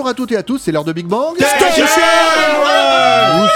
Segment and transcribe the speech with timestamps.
[0.00, 1.36] Bonjour à toutes et à tous, c'est l'heure de Big Bang.
[1.36, 1.44] Nous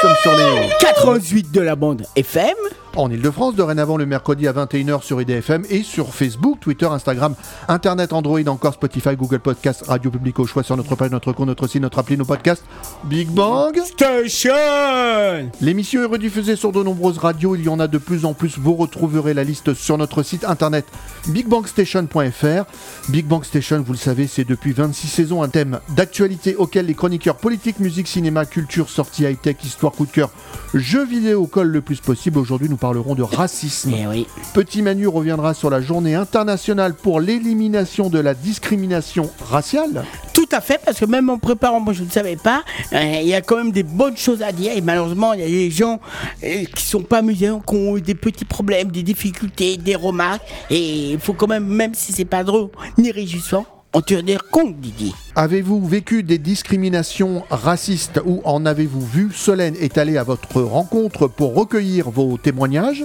[0.03, 2.53] sommes sur les 88 de la bande FM.
[2.97, 7.35] En Ile-de-France, dorénavant le mercredi à 21h sur IDFM et sur Facebook, Twitter, Instagram,
[7.69, 11.49] Internet, Android, encore Spotify, Google Podcast, Radio Public au choix sur notre page, notre compte,
[11.49, 12.65] notre site, notre appli, nos podcasts.
[13.05, 17.99] Big Bang Station L'émission est rediffusée sur de nombreuses radios, il y en a de
[17.99, 18.59] plus en plus.
[18.59, 20.87] Vous retrouverez la liste sur notre site internet
[21.29, 22.65] bigbangstation.fr.
[23.09, 26.95] Big Bang Station, vous le savez, c'est depuis 26 saisons un thème d'actualité auquel les
[26.95, 30.31] chroniqueurs politiques, musique, cinéma, culture, sorties high-tech, histoire, coup de cœur,
[30.75, 32.39] jeux vidéo collent le plus possible.
[32.39, 33.95] Aujourd'hui, nous parlerons de racisme.
[33.99, 34.27] Eh oui.
[34.53, 40.05] Petit Manu reviendra sur la journée internationale pour l'élimination de la discrimination raciale.
[40.35, 43.27] Tout à fait, parce que même en préparant, moi je ne savais pas, euh, il
[43.27, 44.73] y a quand même des bonnes choses à dire.
[44.77, 45.99] Et malheureusement, il y a des gens
[46.43, 50.43] euh, qui sont pas musulmans, qui ont eu des petits problèmes, des difficultés, des remarques.
[50.69, 54.77] Et il faut quand même, même si c'est pas drôle ni réjouissant, en tenir compte,
[54.81, 55.13] Didier.
[55.37, 61.29] Avez-vous vécu des discriminations racistes ou en avez-vous vu Solène est allée à votre rencontre
[61.29, 63.05] pour recueillir vos témoignages?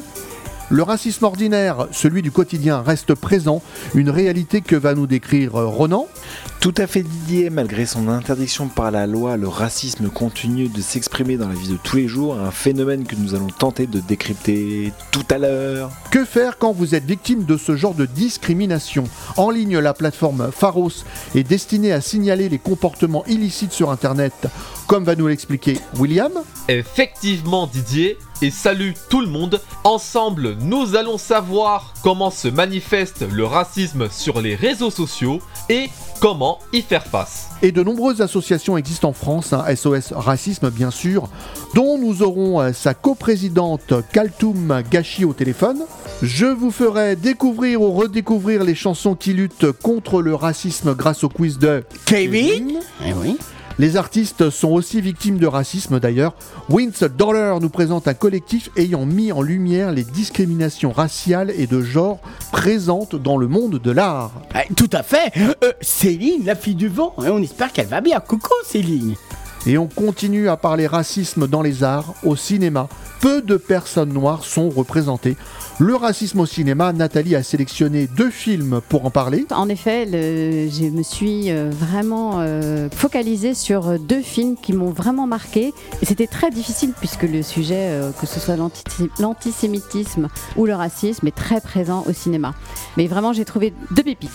[0.69, 3.61] Le racisme ordinaire, celui du quotidien, reste présent,
[3.95, 6.07] une réalité que va nous décrire euh, Ronan.
[6.59, 11.37] Tout à fait Didier, malgré son interdiction par la loi, le racisme continue de s'exprimer
[11.37, 14.93] dans la vie de tous les jours, un phénomène que nous allons tenter de décrypter
[15.11, 15.91] tout à l'heure.
[16.11, 19.05] Que faire quand vous êtes victime de ce genre de discrimination?
[19.37, 21.03] En ligne, la plateforme Pharos
[21.33, 24.47] est destinée à signaler les comportements illicites sur Internet,
[24.89, 26.31] comme va nous l'expliquer William.
[26.67, 29.61] Effectivement Didier, et salut tout le monde.
[29.83, 36.57] Ensemble, nous allons savoir comment se manifeste le racisme sur les réseaux sociaux et comment
[36.73, 37.49] y faire face.
[37.61, 41.29] Et de nombreuses associations existent en France, hein, SOS Racisme bien sûr,
[41.75, 45.83] dont nous aurons euh, sa coprésidente Kaltoum Gachi au téléphone.
[46.23, 51.29] Je vous ferai découvrir ou redécouvrir les chansons qui luttent contre le racisme grâce au
[51.29, 53.37] quiz de Kevin Eh oui.
[53.79, 56.33] Les artistes sont aussi victimes de racisme d'ailleurs.
[56.67, 61.81] Wins Dollar nous présente un collectif ayant mis en lumière les discriminations raciales et de
[61.81, 62.19] genre
[62.51, 64.33] présentes dans le monde de l'art.
[64.53, 65.31] Eh, Tout à fait.
[65.63, 67.15] Euh, Céline, la fille du vent.
[67.25, 68.19] Et on espère qu'elle va bien.
[68.19, 69.15] Coucou Céline.
[69.65, 72.89] Et on continue à parler racisme dans les arts, au cinéma.
[73.21, 75.37] Peu de personnes noires sont représentées.
[75.81, 79.45] Le racisme au cinéma, Nathalie a sélectionné deux films pour en parler.
[79.51, 85.25] En effet, je me suis euh, vraiment euh, focalisée sur deux films qui m'ont vraiment
[85.25, 85.73] marqué.
[86.03, 88.83] C'était très difficile puisque le sujet, euh, que ce soit l'anti-
[89.19, 92.53] l'antisémitisme ou le racisme, est très présent au cinéma.
[92.97, 94.29] Mais vraiment, j'ai trouvé deux pépites.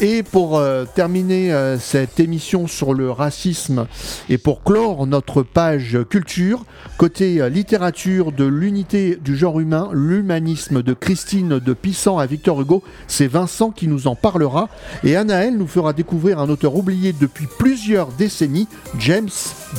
[0.00, 3.86] Et pour euh, terminer euh, cette émission sur le racisme
[4.28, 6.64] et pour clore notre page culture,
[6.98, 12.60] côté euh, littérature de l'unité du genre humain, l'humanisme de Christine de Pissant à Victor
[12.60, 14.68] Hugo, c'est Vincent qui nous en parlera.
[15.04, 18.66] Et Anaël nous fera découvrir un auteur oublié depuis plusieurs décennies,
[18.98, 19.30] James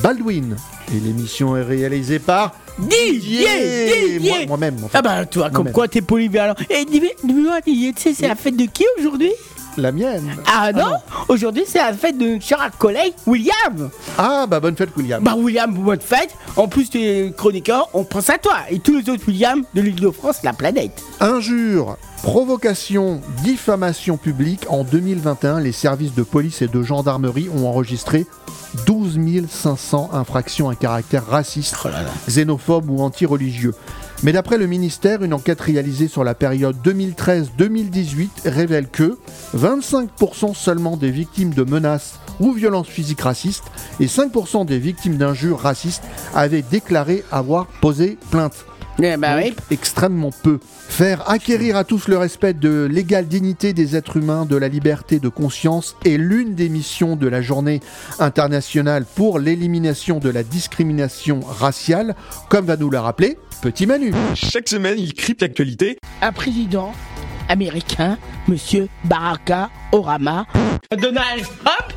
[0.02, 0.56] Baldwin.
[0.94, 4.18] Et l'émission est réalisée par Didier.
[4.20, 4.76] Moi- Moi-même.
[4.82, 4.98] en fait.
[4.98, 6.54] Ah bah toi, comme quoi t'es polyvalent.
[6.70, 9.32] Et dis-moi, dis-moi, Didier, tu sais, c'est la fête de qui aujourd'hui?
[9.76, 10.34] La mienne.
[10.46, 10.92] Ah non,
[11.28, 13.90] aujourd'hui c'est la fête de cher collègue William.
[14.16, 15.22] Ah bah bonne fête William.
[15.22, 16.30] Bah William, bonne fête.
[16.56, 20.00] En plus t'es chroniqueur, on pense à toi et tous les autres William de l'île
[20.00, 21.02] de France, la planète.
[21.20, 28.26] Injures, provocation, diffamation publique, en 2021, les services de police et de gendarmerie ont enregistré
[28.86, 32.10] 12 500 infractions à caractère raciste, Oh là là.
[32.28, 33.74] xénophobe ou anti-religieux.
[34.22, 39.18] Mais d'après le ministère, une enquête réalisée sur la période 2013-2018 révèle que
[39.56, 43.64] 25% seulement des victimes de menaces ou violences physiques racistes
[44.00, 46.02] et 5% des victimes d'injures racistes
[46.34, 48.64] avaient déclaré avoir posé plainte
[49.02, 49.54] Eh bah oui.
[49.70, 50.58] extrêmement peu.
[50.88, 55.18] Faire acquérir à tous le respect de l'égale dignité des êtres humains, de la liberté
[55.18, 57.80] de conscience est l'une des missions de la journée
[58.18, 62.16] internationale pour l'élimination de la discrimination raciale,
[62.48, 64.12] comme va nous la rappeler Petit Manu.
[64.34, 65.98] Chaque semaine, il crypte l'actualité.
[66.22, 66.92] Un président
[67.48, 68.18] américain,
[68.48, 70.46] Monsieur Baraka Orama.
[70.96, 71.92] Donald Trump?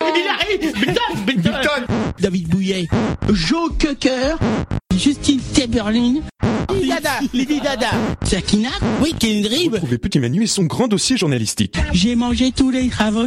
[0.00, 0.72] Il arrive!
[0.74, 1.94] Button, Button.
[2.18, 2.88] David Bouillet.
[3.32, 4.36] Joe Cocker.
[4.96, 6.22] Justine Timberlane
[6.70, 7.90] Lady Dada Lady Dada
[8.22, 8.68] Sakina
[9.02, 9.72] Oui, Kendrick.
[9.72, 11.76] Retrouvez Petit Manu et son grand dossier journalistique.
[11.92, 13.26] J'ai mangé tous les travaux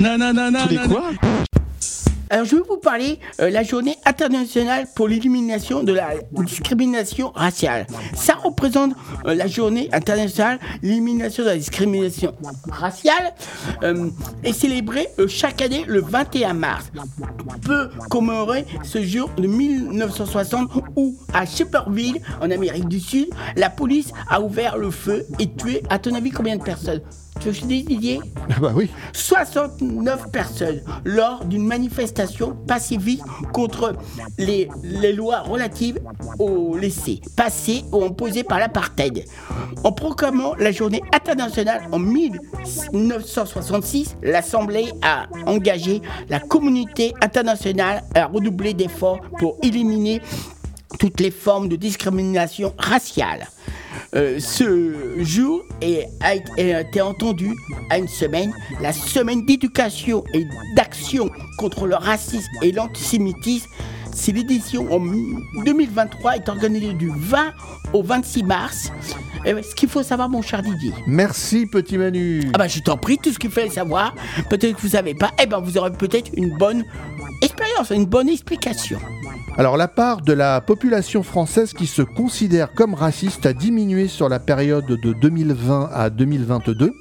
[0.00, 1.10] Non, non, non, non, Tous les non, quoi?
[2.34, 7.86] Alors je vais vous parler de la journée internationale pour l'élimination de la discrimination raciale.
[8.12, 8.94] Ça représente
[9.24, 12.34] la journée internationale l'élimination de la discrimination
[12.68, 13.34] raciale
[14.42, 16.90] est célébrée chaque année le 21 mars.
[17.46, 23.70] On peut commémorer ce jour de 1960 où à Shepperville en Amérique du Sud, la
[23.70, 27.00] police a ouvert le feu et tué à ton avis combien de personnes?
[27.44, 28.20] Que je dise, Didier
[28.60, 28.90] Bah oui.
[29.12, 33.20] 69 personnes lors d'une manifestation pacifique
[33.52, 33.92] contre
[34.38, 36.00] les, les lois relatives
[36.38, 39.24] au laissés passer ou imposées par l'apartheid.
[39.84, 46.00] En proclamant la journée internationale en 1966, l'Assemblée a engagé
[46.30, 50.22] la communauté internationale à redoubler d'efforts pour éliminer
[50.98, 53.48] toutes les formes de discrimination raciale.
[54.14, 55.64] Euh, ce jour
[56.20, 57.50] a été entendu
[57.90, 60.46] à une semaine, la semaine d'éducation et
[60.76, 63.68] d'action contre le racisme et l'antisémitisme.
[64.12, 65.00] C'est l'édition en
[65.64, 67.52] 2023 est organisée du 20
[67.92, 68.92] au 26 mars.
[69.44, 70.92] Ce qu'il faut savoir, mon cher Didier.
[71.06, 72.42] Merci, petit Manu.
[72.54, 74.14] Ah bah, je t'en prie, tout ce qu'il fallait savoir.
[74.50, 75.30] Peut-être que vous savez pas.
[75.42, 76.84] Eh ben, vous aurez peut-être une bonne
[77.42, 78.98] expérience, une bonne explication.
[79.56, 84.28] Alors la part de la population française qui se considère comme raciste a diminué sur
[84.28, 86.92] la période de 2020 à 2022.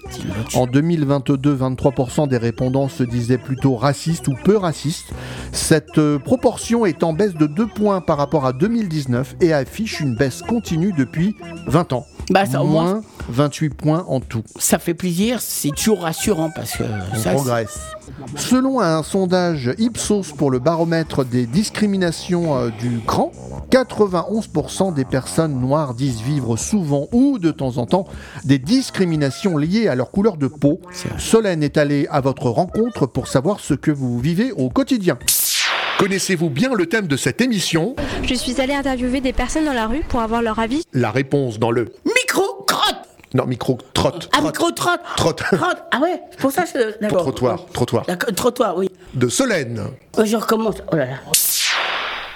[0.53, 5.13] En 2022, 23% des répondants se disaient plutôt racistes ou peu racistes.
[5.51, 9.99] Cette euh, proportion est en baisse de 2 points par rapport à 2019 et affiche
[9.99, 11.35] une baisse continue depuis
[11.65, 12.05] 20 ans.
[12.29, 14.43] Bah, ça, Moins 28 points en tout.
[14.57, 16.83] Ça fait plaisir, c'est toujours rassurant parce que
[17.13, 17.79] On ça, progresse.
[18.35, 23.31] Selon un sondage Ipsos pour le baromètre des discriminations euh, du cran,
[23.71, 28.05] 91% des personnes noires disent vivre souvent ou de temps en temps
[28.43, 30.79] des discriminations liées à leur couleur de peau.
[31.17, 35.17] Solène est allée à votre rencontre pour savoir ce que vous vivez au quotidien.
[35.99, 37.95] Connaissez-vous bien le thème de cette émission?
[38.23, 40.83] Je suis allée interviewer des personnes dans la rue pour avoir leur avis.
[40.91, 41.93] La réponse dans le
[42.33, 44.29] micro-crotte non, micro-trotte.
[44.31, 45.37] Ah, micro-trotte Trotte.
[45.39, 45.77] Trotte.
[45.91, 46.65] Ah ouais, c'est pour ça.
[47.01, 47.23] D'accord.
[47.23, 48.05] Trottoir, trottoir.
[48.35, 48.91] Trottoir, oui.
[49.15, 49.81] De Solène.
[50.19, 50.75] Euh, Je recommence.
[50.91, 51.15] Oh là là.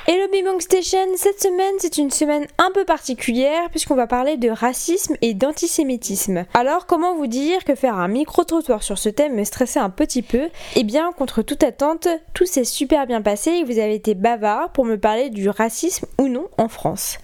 [0.09, 4.49] Hello Bibong Station, cette semaine c'est une semaine un peu particulière puisqu'on va parler de
[4.49, 6.45] racisme et d'antisémitisme.
[6.53, 10.21] Alors comment vous dire que faire un micro-trottoir sur ce thème me stressait un petit
[10.21, 10.47] peu?
[10.77, 14.71] Eh bien contre toute attente, tout s'est super bien passé et vous avez été bavard
[14.71, 17.17] pour me parler du racisme ou non en France.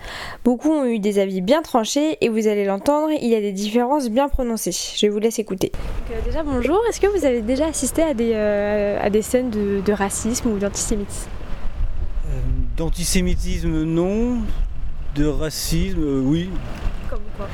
[0.44, 3.53] Beaucoup ont eu des avis bien tranchés et vous allez l'entendre, il y a des
[3.53, 4.75] différences bien prononcées.
[4.97, 5.71] Je vous laisse écouter.
[6.12, 10.50] euh, déjà bonjour, est-ce que vous avez déjà assisté à des, euh, scènes de, racisme
[10.50, 11.30] ou d'antisémitisme?
[12.78, 14.40] D'antisémitisme, non.
[15.16, 16.50] De racisme, euh, oui.
[17.10, 17.48] Comme quoi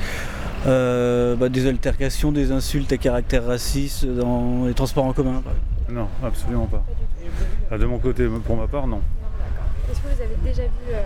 [0.66, 5.42] Euh, bah, des altercations, des insultes à caractère raciste dans les transports en commun.
[5.90, 6.82] Non, absolument pas.
[7.70, 9.00] Ah, De mon côté, pour ma part, non.
[9.90, 11.02] Est-ce que vous avez déjà vu euh,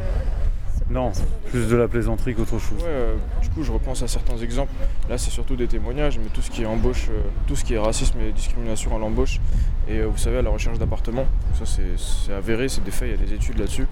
[0.91, 1.13] Non,
[1.51, 2.79] plus de la plaisanterie qu'autre chose.
[2.83, 4.73] Ouais, euh, du coup, je repense à certains exemples.
[5.09, 7.73] Là, c'est surtout des témoignages, mais tout ce qui est embauche, euh, tout ce qui
[7.75, 9.41] est racisme et discrimination à l'embauche,
[9.89, 11.25] et euh, vous savez, à la recherche d'appartements,
[11.59, 13.87] ça c'est avéré, c'est des faits, il y a des études là-dessus.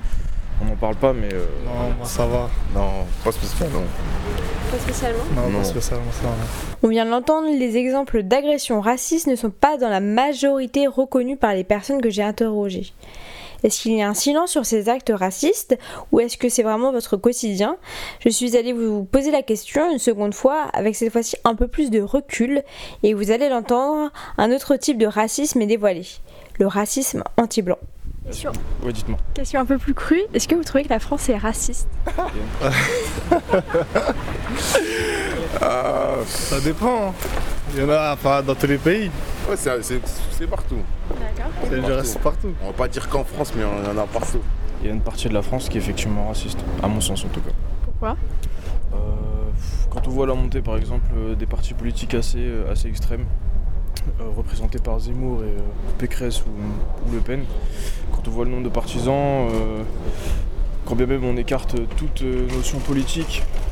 [0.61, 1.33] On n'en parle pas, mais.
[1.33, 2.51] euh, Non, moi ça va.
[2.75, 2.91] Non,
[3.25, 3.81] pas spécialement.
[4.71, 5.59] Pas spécialement Non, Non.
[5.59, 6.29] pas spécialement ça.
[6.29, 6.35] va.
[6.83, 11.39] On vient de l'entendre, les exemples d'agressions racistes ne sont pas dans la majorité reconnus
[11.41, 12.93] par les personnes que j'ai interrogées.
[13.65, 15.77] Est-ce qu'il y a un silence sur ces actes racistes
[16.11, 17.77] ou est-ce que c'est vraiment votre quotidien?
[18.21, 21.69] Je suis allée vous poser la question une seconde fois avec cette fois-ci un peu
[21.69, 22.63] plus de recul
[23.03, 26.07] et vous allez l'entendre, un autre type de racisme est dévoilé,
[26.59, 27.79] le racisme anti-blanc.
[28.85, 29.19] Ouais, dites-moi.
[29.35, 31.89] Question un peu plus crue, est-ce que vous trouvez que la France est raciste?
[35.61, 37.15] Ah, ça dépend.
[37.75, 39.11] Il y en a pas dans tous les pays.
[39.49, 40.77] Ouais, c'est- partout.
[41.11, 41.53] D'accord.
[41.69, 42.53] C'est racisme partout.
[42.63, 44.41] On va pas dire qu'en France, mais il y en a partout.
[44.81, 47.25] Il y a une partie de la France qui est effectivement raciste, à mon sens
[47.25, 47.53] en tout cas.
[47.85, 48.17] Pourquoi
[48.93, 48.97] Euh,
[49.91, 53.25] quand on voit la montée par exemple euh, des partis politiques assez, euh, assez extrêmes,
[54.21, 55.61] euh, représentés par Zemmour et euh,
[55.99, 57.45] Pécresse ou, ou Le Pen,
[58.13, 59.83] quand on voit le nombre de partisans, euh,
[60.85, 63.45] quand bien même on écarte toute notion politique,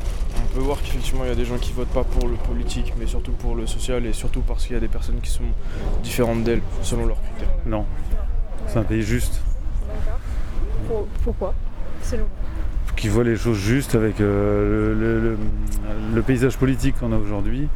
[0.51, 3.07] peut voir qu'effectivement il y a des gens qui votent pas pour le politique, mais
[3.07, 5.43] surtout pour le social et surtout parce qu'il y a des personnes qui sont
[6.03, 7.53] différentes d'elles selon leurs critères.
[7.65, 7.85] Non.
[8.67, 9.41] C'est un pays juste,
[11.23, 11.53] Pourquoi
[12.03, 12.25] Selon
[13.01, 15.35] qui voit les choses justes avec euh,
[16.13, 17.67] le, paysage politique qu'on a aujourd'hui.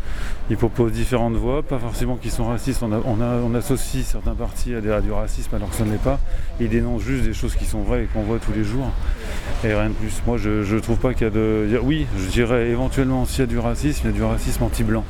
[0.51, 2.83] Il propose différentes voies, pas forcément qui sont racistes.
[2.83, 6.19] On, associe certains partis à, du racisme alors que ce n'est pas.
[6.59, 8.91] Ils dénoncent juste des choses qui sont vraies et qu'on voit tous les jours.
[9.63, 10.21] Et rien de plus.
[10.27, 11.79] Moi, je, je trouve pas qu'il y a de.
[11.81, 15.03] oui, je dirais éventuellement s'il y a du racisme, il y a du racisme anti-blanc.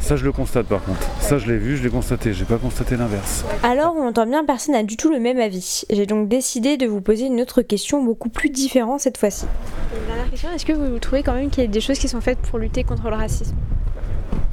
[0.00, 1.00] Ça, je le constate par contre.
[1.20, 2.32] Ça, je l'ai vu, je l'ai constaté.
[2.32, 3.44] J'ai pas constaté l'inverse.
[3.62, 5.82] Alors, on entend bien, personne n'a du tout le même avis.
[5.90, 9.46] J'ai donc décidé de vous poser une autre question beaucoup plus différente cette fois-ci.
[10.00, 12.08] Une dernière question, est-ce que vous trouvez quand même qu'il y a des choses qui
[12.08, 13.54] sont faites pour lutter contre le racisme?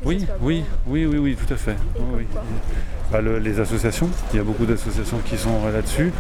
[0.05, 1.75] Oui, oui, oui, oui, oui, tout à fait.
[1.97, 2.23] Oui, oui.
[3.12, 6.12] Bah, le- les associations, il y a beaucoup d'associations qui sont là-dessus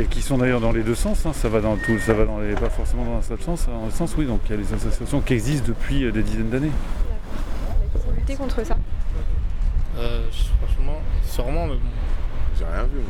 [0.00, 1.26] et qui sont d'ailleurs dans les deux sens.
[1.26, 1.32] hein.
[1.34, 3.84] Ça va dans tout, ça va dans les, pas forcément dans un seul sens, dans
[3.84, 4.24] le sens oui.
[4.24, 6.70] Donc il y a des associations qui existent depuis euh, des dizaines d'années.
[8.08, 8.74] Pour lutter contre ça
[9.98, 10.22] Euh,
[10.62, 11.90] franchement, sûrement, mais bon.
[12.58, 13.00] J'ai rien vu.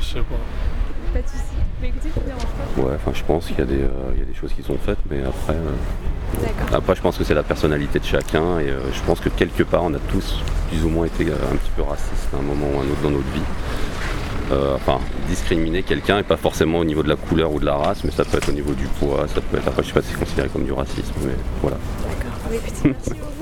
[0.00, 1.12] Je sais pas.
[1.12, 1.42] Pas de soucis.
[1.82, 2.80] Mais écoutez, je vous dérange pas.
[2.82, 4.62] Ouais, enfin, je pense qu'il y, a des, euh, il y a des choses qui
[4.62, 6.74] sont faites, mais après, euh, D'accord.
[6.78, 9.62] après, je pense que c'est la personnalité de chacun, et euh, je pense que quelque
[9.62, 10.40] part, on a tous
[10.70, 12.86] plus ou moins été euh, un petit peu racistes à un moment ou à un
[12.90, 13.42] autre dans notre vie.
[14.52, 14.98] Euh, enfin,
[15.28, 18.10] discriminer quelqu'un, et pas forcément au niveau de la couleur ou de la race, mais
[18.10, 20.12] ça peut être au niveau du poids, ça peut être, après, je sais pas si
[20.12, 21.76] c'est considéré comme du racisme, mais voilà.
[22.84, 23.39] Merci beaucoup.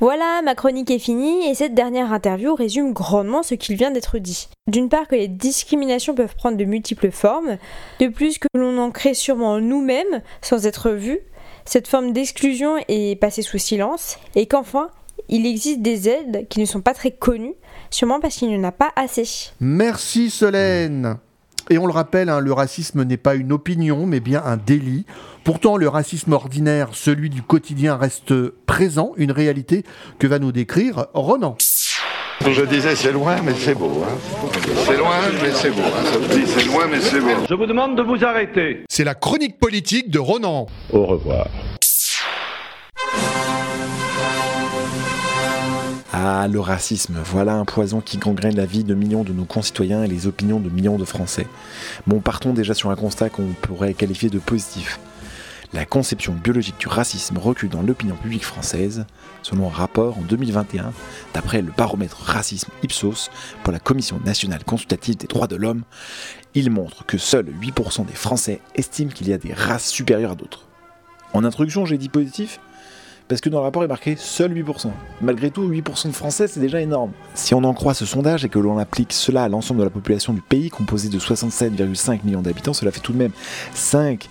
[0.00, 4.18] Voilà, ma chronique est finie et cette dernière interview résume grandement ce qu'il vient d'être
[4.18, 4.48] dit.
[4.66, 7.58] D'une part que les discriminations peuvent prendre de multiples formes,
[8.00, 11.18] de plus que l'on en crée sûrement nous-mêmes sans être vu,
[11.66, 14.88] cette forme d'exclusion est passée sous silence, et qu'enfin,
[15.28, 17.54] il existe des aides qui ne sont pas très connues,
[17.90, 19.50] sûrement parce qu'il n'y en a pas assez.
[19.60, 21.18] Merci Solène.
[21.72, 25.06] Et on le rappelle, hein, le racisme n'est pas une opinion, mais bien un délit.
[25.44, 28.34] Pourtant, le racisme ordinaire, celui du quotidien, reste
[28.66, 29.84] présent, une réalité
[30.18, 31.56] que va nous décrire Ronan.
[32.40, 34.02] Je disais c'est loin mais c'est beau.
[34.02, 34.16] Hein.
[34.86, 35.82] C'est loin mais c'est beau.
[35.82, 36.04] Hein.
[36.10, 37.46] Ça vous dit c'est loin mais c'est beau.
[37.48, 38.82] Je vous demande de vous arrêter.
[38.88, 40.66] C'est la chronique politique de Ronan.
[40.90, 41.46] Au revoir.
[46.12, 50.02] Ah, le racisme, voilà un poison qui gangrène la vie de millions de nos concitoyens
[50.02, 51.46] et les opinions de millions de Français.
[52.08, 54.98] Bon, partons déjà sur un constat qu'on pourrait qualifier de positif.
[55.72, 59.06] La conception biologique du racisme recule dans l'opinion publique française,
[59.42, 60.92] selon un rapport en 2021,
[61.32, 63.30] d'après le baromètre racisme Ipsos
[63.62, 65.84] pour la Commission nationale consultative des droits de l'homme,
[66.54, 70.34] il montre que seuls 8% des Français estiment qu'il y a des races supérieures à
[70.34, 70.66] d'autres.
[71.34, 72.58] En introduction, j'ai dit positif?
[73.30, 74.90] Parce que dans le rapport est marqué seul 8%.
[75.22, 77.12] Malgré tout, 8% de Français, c'est déjà énorme.
[77.34, 79.90] Si on en croit ce sondage et que l'on applique cela à l'ensemble de la
[79.90, 83.30] population du pays, composé de 67,5 millions d'habitants, cela fait tout de même
[83.72, 84.28] 5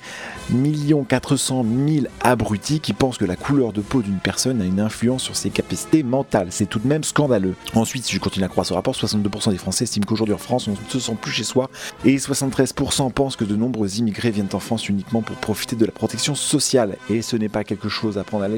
[1.08, 5.24] 400 000 abrutis qui pensent que la couleur de peau d'une personne a une influence
[5.24, 6.48] sur ses capacités mentales.
[6.50, 7.56] C'est tout de même scandaleux.
[7.76, 10.68] Ensuite, si je continue à croire ce rapport, 62% des Français estiment qu'aujourd'hui en France,
[10.68, 11.70] on ne se sent plus chez soi
[12.04, 15.92] et 73% pensent que de nombreux immigrés viennent en France uniquement pour profiter de la
[15.92, 16.98] protection sociale.
[17.10, 18.58] Et ce n'est pas quelque chose à prendre à la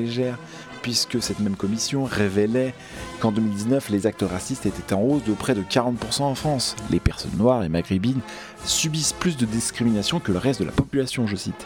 [0.82, 2.74] puisque cette même commission révélait
[3.20, 6.76] qu'en 2019, les actes racistes étaient en hausse de près de 40% en France.
[6.90, 8.22] Les personnes noires et maghrébines
[8.66, 11.66] subissent plus de discrimination que le reste de la population, je cite.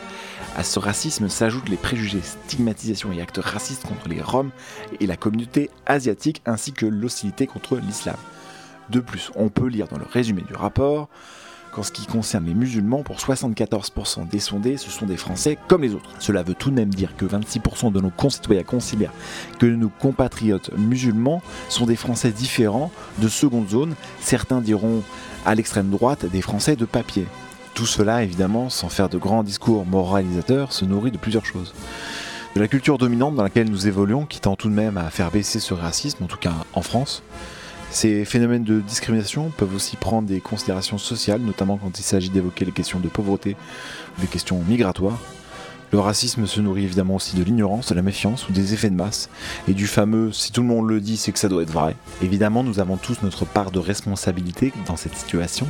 [0.58, 4.52] À ce racisme s'ajoutent les préjugés, stigmatisations et actes racistes contre les Roms
[5.00, 8.18] et la communauté asiatique, ainsi que l'hostilité contre l'islam.
[8.90, 11.10] De plus, on peut lire dans le résumé du rapport
[11.76, 15.82] qu'en ce qui concerne les musulmans, pour 74% des sondés, ce sont des Français comme
[15.82, 16.10] les autres.
[16.20, 19.12] Cela veut tout de même dire que 26% de nos concitoyens considèrent
[19.60, 23.96] que nos compatriotes musulmans sont des Français différents de seconde zone.
[24.22, 25.04] Certains diront
[25.46, 27.28] à l'extrême droite des Français de papier.
[27.74, 31.74] Tout cela, évidemment, sans faire de grands discours moralisateurs, se nourrit de plusieurs choses.
[32.56, 35.30] De la culture dominante dans laquelle nous évoluons, qui tend tout de même à faire
[35.30, 37.22] baisser ce racisme, en tout cas en France,
[37.96, 42.66] ces phénomènes de discrimination peuvent aussi prendre des considérations sociales, notamment quand il s'agit d'évoquer
[42.66, 43.56] les questions de pauvreté
[44.20, 45.18] les questions migratoires.
[45.96, 48.98] Le racisme se nourrit évidemment aussi de l'ignorance, de la méfiance ou des effets de
[48.98, 49.30] masse,
[49.70, 51.96] et du fameux si tout le monde le dit, c'est que ça doit être vrai.
[52.22, 55.66] Évidemment, nous avons tous notre part de responsabilité dans cette situation.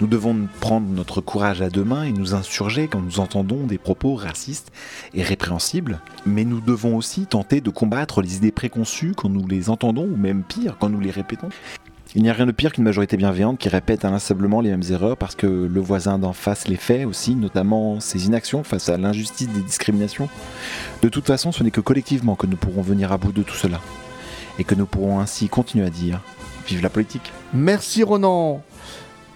[0.00, 3.76] Nous devons prendre notre courage à deux mains et nous insurger quand nous entendons des
[3.76, 4.72] propos racistes
[5.12, 9.68] et répréhensibles, mais nous devons aussi tenter de combattre les idées préconçues quand nous les
[9.68, 11.50] entendons, ou même pire, quand nous les répétons.
[12.18, 15.16] Il n'y a rien de pire qu'une majorité bienveillante qui répète inlassablement les mêmes erreurs
[15.16, 19.48] parce que le voisin d'en face les fait aussi, notamment ses inactions face à l'injustice
[19.48, 20.28] des discriminations.
[21.00, 23.54] De toute façon, ce n'est que collectivement que nous pourrons venir à bout de tout
[23.54, 23.80] cela.
[24.58, 26.20] Et que nous pourrons ainsi continuer à dire
[26.66, 28.64] Vive la politique Merci Ronan.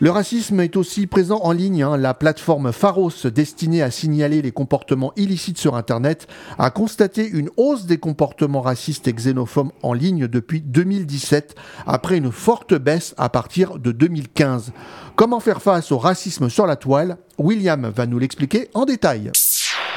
[0.03, 1.85] Le racisme est aussi présent en ligne.
[1.85, 1.97] hein.
[1.97, 6.27] La plateforme Pharos, destinée à signaler les comportements illicites sur Internet,
[6.59, 11.55] a constaté une hausse des comportements racistes et xénophobes en ligne depuis 2017,
[11.87, 14.73] après une forte baisse à partir de 2015.
[15.15, 17.19] Comment faire face au racisme sur la toile?
[17.39, 19.31] William va nous l'expliquer en détail.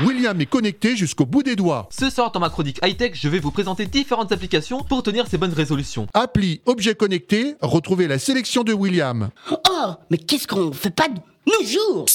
[0.03, 1.88] William est connecté jusqu'au bout des doigts.
[1.91, 5.38] Ce soir dans ma chronique high-tech, je vais vous présenter différentes applications pour tenir ces
[5.38, 6.08] bonnes résolutions.
[6.13, 9.29] Appli Objet connecté, retrouvez la sélection de William.
[9.51, 11.15] Oh, mais qu'est-ce qu'on fait pas de
[11.48, 12.05] nos jours?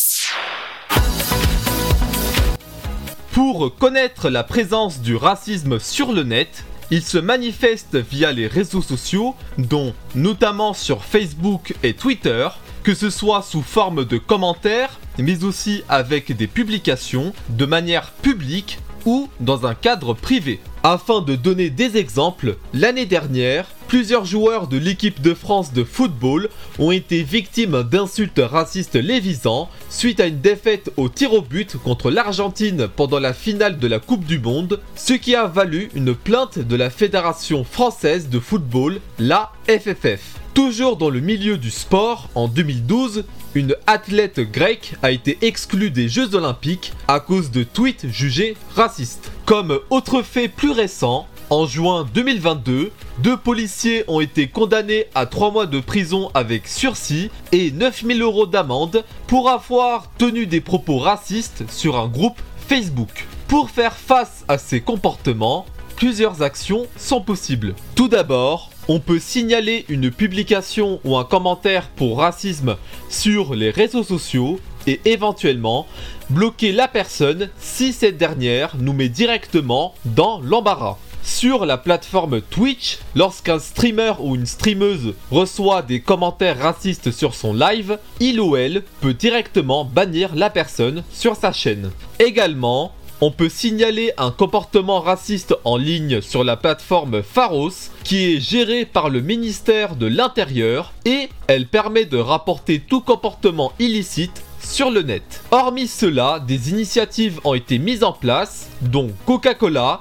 [3.33, 8.83] Pour connaître la présence du racisme sur le net, Ils se manifestent via les réseaux
[8.83, 12.49] sociaux, dont notamment sur Facebook et Twitter,
[12.82, 18.78] que ce soit sous forme de commentaires, mais aussi avec des publications de manière publique
[19.06, 20.60] ou dans un cadre privé.
[20.82, 26.49] Afin de donner des exemples, l'année dernière, plusieurs joueurs de l'équipe de France de football
[26.78, 32.10] ont été victimes d'insultes racistes lévisant suite à une défaite au tir au but contre
[32.10, 36.58] l'Argentine pendant la finale de la Coupe du Monde, ce qui a valu une plainte
[36.58, 40.39] de la Fédération française de football, la FFF.
[40.54, 46.09] Toujours dans le milieu du sport, en 2012, une athlète grecque a été exclue des
[46.09, 49.30] Jeux Olympiques à cause de tweets jugés racistes.
[49.47, 55.52] Comme autre fait plus récent, en juin 2022, deux policiers ont été condamnés à 3
[55.52, 61.64] mois de prison avec sursis et 9000 euros d'amende pour avoir tenu des propos racistes
[61.71, 63.26] sur un groupe Facebook.
[63.47, 65.66] Pour faire face à ces comportements,
[65.97, 67.75] plusieurs actions sont possibles.
[67.95, 72.76] Tout d'abord, on peut signaler une publication ou un commentaire pour racisme
[73.09, 75.87] sur les réseaux sociaux et éventuellement
[76.28, 80.99] bloquer la personne si cette dernière nous met directement dans l'embarras.
[81.23, 87.54] Sur la plateforme Twitch, lorsqu'un streamer ou une streameuse reçoit des commentaires racistes sur son
[87.54, 91.92] live, il ou elle peut directement bannir la personne sur sa chaîne.
[92.18, 98.40] Également, on peut signaler un comportement raciste en ligne sur la plateforme Pharos qui est
[98.40, 104.90] gérée par le ministère de l'Intérieur et elle permet de rapporter tout comportement illicite sur
[104.90, 105.42] le net.
[105.50, 110.00] Hormis cela, des initiatives ont été mises en place, dont Coca-Cola,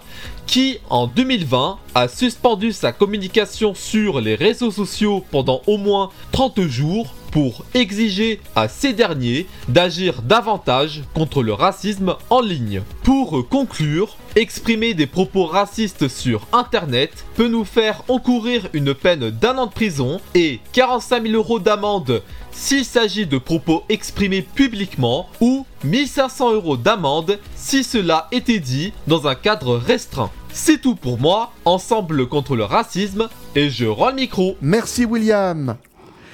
[0.50, 6.62] qui en 2020 a suspendu sa communication sur les réseaux sociaux pendant au moins 30
[6.62, 12.82] jours pour exiger à ces derniers d'agir davantage contre le racisme en ligne.
[13.03, 19.56] Pour conclure, exprimer des propos racistes sur Internet peut nous faire encourir une peine d'un
[19.60, 25.68] an de prison et 45 000 euros d'amende s'il s'agit de propos exprimés publiquement ou
[25.84, 30.32] 1500 euros d'amende si cela était dit dans un cadre restreint.
[30.51, 34.57] C'est tout pour moi, ensemble contre le racisme, et je rends le micro.
[34.62, 35.77] Merci William.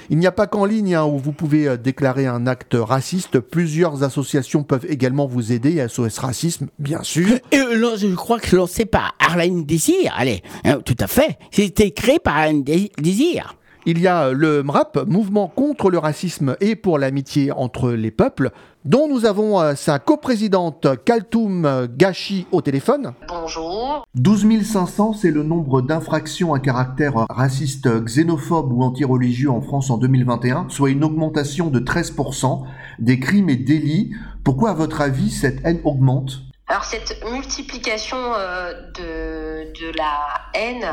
[0.08, 3.40] Il n'y a pas qu'en ligne hein, où vous pouvez euh, déclarer un acte raciste.
[3.40, 5.84] Plusieurs associations peuvent également vous aider.
[5.88, 7.38] SOS Racisme, bien sûr.
[7.50, 10.14] Et euh, là, je crois que lancé par Arlene Désir.
[10.16, 11.38] Allez, hein, tout à fait.
[11.50, 13.56] C'était créé par Arlene Désir.
[13.88, 18.50] Il y a le MRAP, Mouvement contre le racisme et pour l'amitié entre les peuples,
[18.84, 23.14] dont nous avons euh, sa coprésidente Kaltoum Gachi au téléphone.
[23.28, 24.04] Bonjour.
[24.16, 29.98] 12 500, c'est le nombre d'infractions à caractère raciste, xénophobe ou antireligieux en France en
[29.98, 32.64] 2021, soit une augmentation de 13%
[32.98, 34.10] des crimes et délits.
[34.42, 36.40] Pourquoi, à votre avis, cette haine augmente?
[36.66, 40.84] Alors, cette multiplication euh, de, de, la haine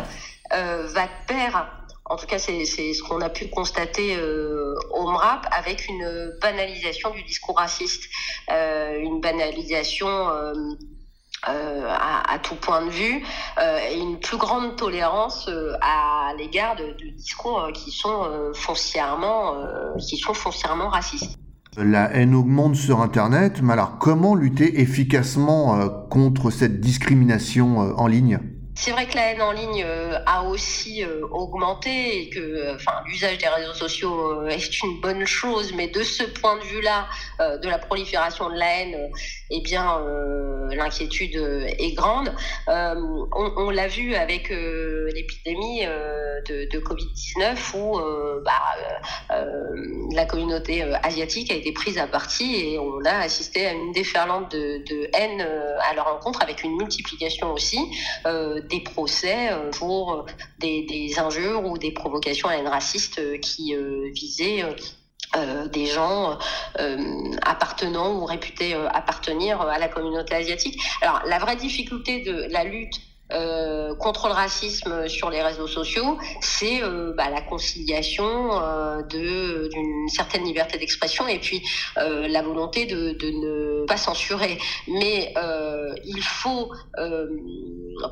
[0.53, 5.09] euh, va de pair en tout cas, c'est ce qu'on a pu constater euh, au
[5.09, 8.09] MRAP avec une banalisation du discours raciste,
[8.51, 10.53] euh, une banalisation euh,
[11.45, 13.23] à, tout point de vue
[13.91, 15.49] et une plus grande tolérance
[15.81, 19.57] à l'égard de, de, discours qui sont foncièrement
[19.97, 21.37] qui sont foncièrement racistes.
[21.75, 28.39] La haine augmente sur Internet, mais alors comment lutter efficacement contre cette discrimination en ligne?
[28.75, 32.75] C'est vrai que la haine en ligne euh, a aussi euh, augmenté et que euh,
[32.75, 37.07] enfin, l'usage des réseaux sociaux est une bonne chose, mais de ce point de vue-là,
[37.39, 39.11] de la prolifération de la haine,
[39.49, 39.99] eh bien,
[40.71, 42.33] l'inquiétude est grande.
[42.67, 47.99] on, l'a vu avec l'épidémie de, de Covid-19 où
[48.43, 49.35] bah,
[50.11, 54.51] la communauté asiatique a été prise à partie et on a assisté à une déferlante
[54.51, 57.79] de haine à leur encontre avec une multiplication aussi
[58.69, 60.25] des procès euh, pour euh,
[60.59, 63.75] des, injures ou des provocations à haine raciste euh, qui
[64.13, 64.63] visaient
[65.71, 66.37] des gens
[67.41, 70.79] appartenant ou réputés appartenir à la communauté asiatique.
[71.01, 76.17] Alors la vraie difficulté de la lutte euh, contre le racisme sur les réseaux sociaux,
[76.41, 81.63] c'est euh, bah, la conciliation euh, de d'une certaine liberté d'expression et puis
[81.97, 84.57] euh, la volonté de, de, ne pas censurer.
[84.87, 85.33] Mais
[86.05, 86.71] il faut,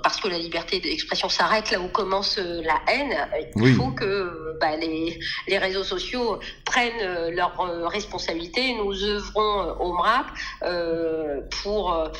[0.03, 3.15] parce que la liberté d'expression s'arrête là où commence la haine,
[3.57, 8.75] il faut que bah, les, les réseaux sociaux prennent leurs responsabilités.
[8.75, 10.27] Nous œuvrons au MRAP
[11.63, 12.11] pour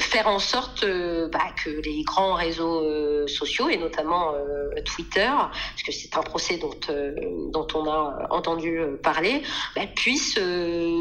[0.00, 0.84] faire en sorte
[1.32, 6.22] bah, que les grands réseaux euh, sociaux et notamment euh, Twitter, parce que c'est un
[6.22, 7.14] procès dont, euh,
[7.52, 9.42] dont on a entendu parler,
[9.76, 10.38] bah, puissent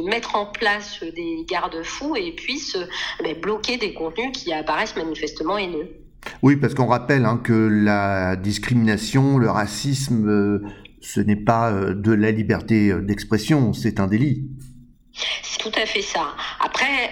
[0.05, 2.77] mettre en place des garde-fous et puissent
[3.23, 5.89] bah, bloquer des contenus qui apparaissent manifestement haineux.
[6.43, 10.61] Oui, parce qu'on rappelle hein, que la discrimination, le racisme,
[11.01, 14.49] ce n'est pas de la liberté d'expression, c'est un délit.
[15.13, 16.35] C'est tout à fait ça.
[16.59, 17.11] Après,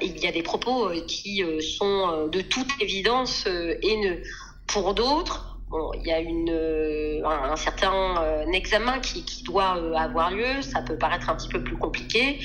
[0.00, 1.44] il y a des propos qui
[1.76, 3.46] sont de toute évidence
[3.82, 4.22] haineux.
[4.66, 5.51] Pour d'autres,
[5.94, 10.60] il y a euh, un, certain euh, examen qui, doit euh, avoir lieu.
[10.60, 12.38] Ça peut paraître un petit peu plus compliqué,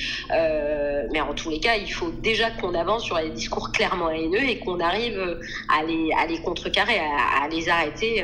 [1.12, 4.44] mais en tous les cas, il faut déjà qu'on avance sur les discours clairement haineux
[4.44, 8.24] et qu'on arrive à les, contrecarrer, à, les arrêter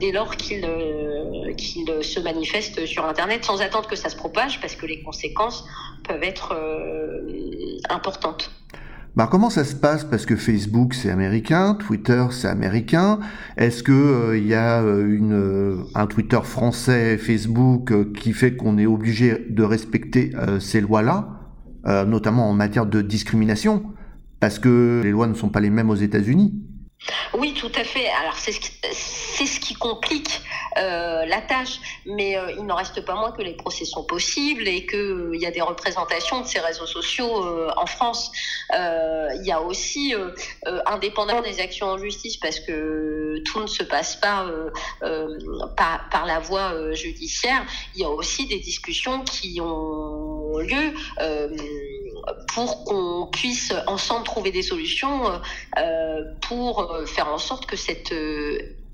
[0.00, 4.86] dès lors qu'ils se manifestent sur Internet, sans attendre que ça se propage, parce que
[4.86, 5.64] les conséquences
[6.04, 6.54] peuvent être
[7.88, 8.50] importantes.
[9.16, 10.04] Bah, comment ça se passe?
[10.04, 13.18] Parce que Facebook c'est américain, Twitter c'est américain.
[13.56, 18.76] Est-ce que euh, il y a euh, euh, un Twitter français, Facebook, qui fait qu'on
[18.76, 21.40] est obligé de respecter ces lois-là,
[22.06, 23.84] notamment en matière de discrimination,
[24.38, 26.65] parce que les lois ne sont pas les mêmes aux États-Unis
[27.34, 28.08] oui, tout à fait.
[28.08, 30.40] Alors c'est ce qui, complique
[30.78, 34.66] euh, la tâche, mais euh, il n'en reste pas moins que les procès sont possibles
[34.66, 37.44] et qu'il euh, y a des représentations de ces réseaux sociaux
[37.76, 38.30] en France.
[38.72, 40.14] Il y a aussi,
[40.86, 44.46] indépendamment des actions en justice, parce que tout ne se passe pas
[45.76, 47.64] par, la voie judiciaire,
[47.94, 50.94] il y a aussi des discussions qui ont lieu
[52.54, 55.40] pour qu'on puisse ensemble trouver des solutions
[56.40, 58.12] pour faire en sorte que cette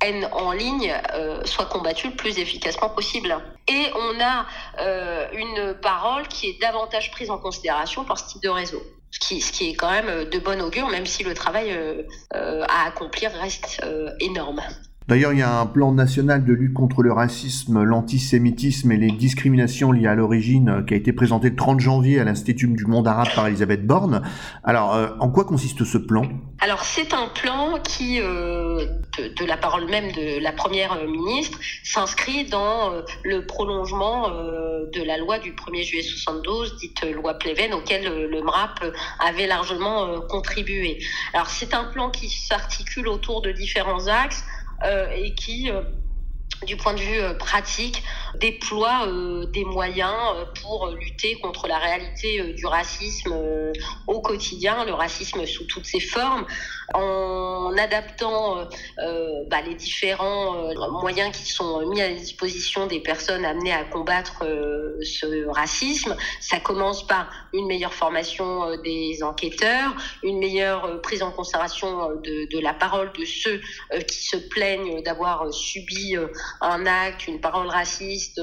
[0.03, 3.35] haine en ligne euh, soit combattue le plus efficacement possible.
[3.69, 4.47] Et on a
[4.81, 8.83] euh, une parole qui est davantage prise en considération par ce type de réseau.
[9.11, 9.19] Ce
[9.53, 13.85] qui, est quand même de bon augure, même si le travail euh, à accomplir reste
[14.21, 14.62] énorme.
[15.09, 19.11] D'ailleurs, il y a un plan national de lutte contre le racisme, l'antisémitisme et les
[19.11, 22.87] discriminations liées à l'origine euh, qui a été présenté le 30 janvier à l'Institut du
[22.87, 24.23] monde arabe par Elisabeth Borne.
[24.62, 26.23] Alors, euh, en quoi consiste ce plan?
[26.61, 28.87] Alors, c'est un plan qui, euh,
[29.19, 32.93] de, la parole même de la première ministre, s'inscrit dans
[33.25, 38.85] le prolongement de la loi du 1er juillet 72, dite loi Pleven, auquel le MRAP
[39.19, 41.01] avait largement contribué.
[41.35, 44.45] Alors, c'est un plan qui s'articule autour de différents axes.
[44.85, 45.83] Euh, et qui euh,
[46.66, 48.03] du point de vue euh, pratique,
[48.40, 49.07] déploie
[49.53, 50.14] des moyens
[50.61, 53.35] pour lutter contre la réalité du racisme
[54.07, 56.47] au quotidien, le racisme sous toutes ses formes,
[56.95, 58.68] en adaptant
[59.51, 64.45] bah, les différents moyens qui sont mis à disposition des personnes amenées à combattre
[65.05, 66.17] ce racisme.
[66.41, 72.59] Ça commence par une meilleure formation des enquêteurs, une meilleure prise en considération de, de
[72.61, 73.61] la parole de ceux
[74.07, 76.17] qui se plaignent d'avoir subi
[76.61, 78.41] un acte, une parole raciste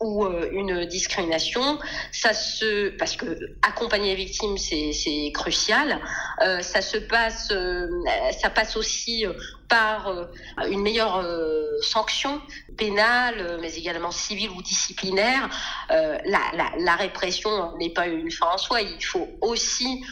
[0.00, 1.78] ou euh, une discrimination,
[2.12, 6.00] ça se parce que accompagner les victimes c'est crucial.
[6.42, 7.88] Euh, ça se passe, euh,
[8.40, 9.24] ça passe aussi
[9.68, 10.24] par euh,
[10.70, 12.40] une meilleure euh, sanction
[12.76, 15.48] pénale, euh, mais également civile ou disciplinaire.
[15.90, 18.80] La, répression n'est pas une fin en soi.
[18.82, 20.04] Il faut aussi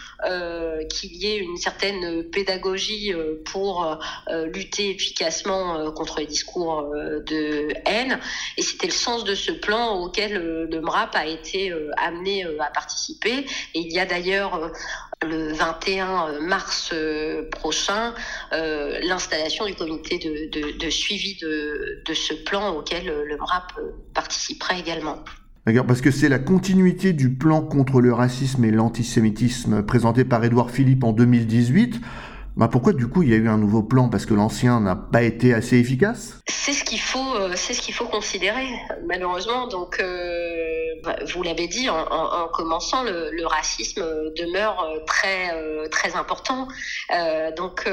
[0.91, 3.13] qu'il y ait une certaine pédagogie
[3.47, 8.19] pour lutter efficacement contre les discours de haine.
[8.57, 13.47] Et c'était le sens de ce plan auquel le MRAP a été amené à participer.
[13.75, 14.73] Et il y a d'ailleurs
[15.25, 16.95] le 21 mars
[17.51, 18.15] prochain
[18.51, 23.73] l'installation du comité de, suivi de, ce plan auquel le MRAP
[24.15, 25.25] participerait également.
[25.65, 30.45] D'accord, parce que c'est la continuité du plan contre le racisme et l'antisémitisme présenté par
[30.45, 32.01] Édouard Philippe en 2018.
[32.57, 34.09] Bah pourquoi du coup il y a eu un nouveau plan?
[34.09, 36.41] Parce que l'ancien n'a pas été assez efficace?
[36.47, 38.67] C'est ce qu'il faut, euh, c'est ce qu'il faut considérer
[39.07, 39.69] malheureusement.
[39.69, 44.03] Donc euh, bah, vous l'avez dit en, commençant, le, racisme
[44.37, 46.69] demeure euh, très très important.
[47.57, 47.89] donc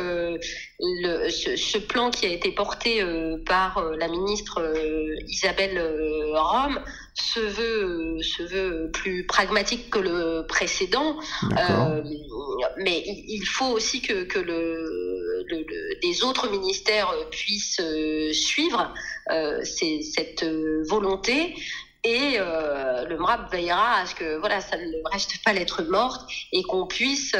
[0.80, 3.04] le, ce, plan qui a été porté
[3.46, 4.62] par la ministre
[5.28, 5.82] Isabelle
[6.34, 6.80] Rome
[7.13, 11.18] se veut se veut plus pragmatique que le précédent.
[12.78, 15.00] mais il, faut aussi que, que le,
[16.04, 18.94] les autres ministères puissent euh, suivre
[19.32, 20.46] euh, cette
[20.88, 21.56] volonté
[22.04, 26.30] et euh, le MRAP veillera à ce que voilà ça ne reste pas lettre morte
[26.54, 27.36] et qu'on puisse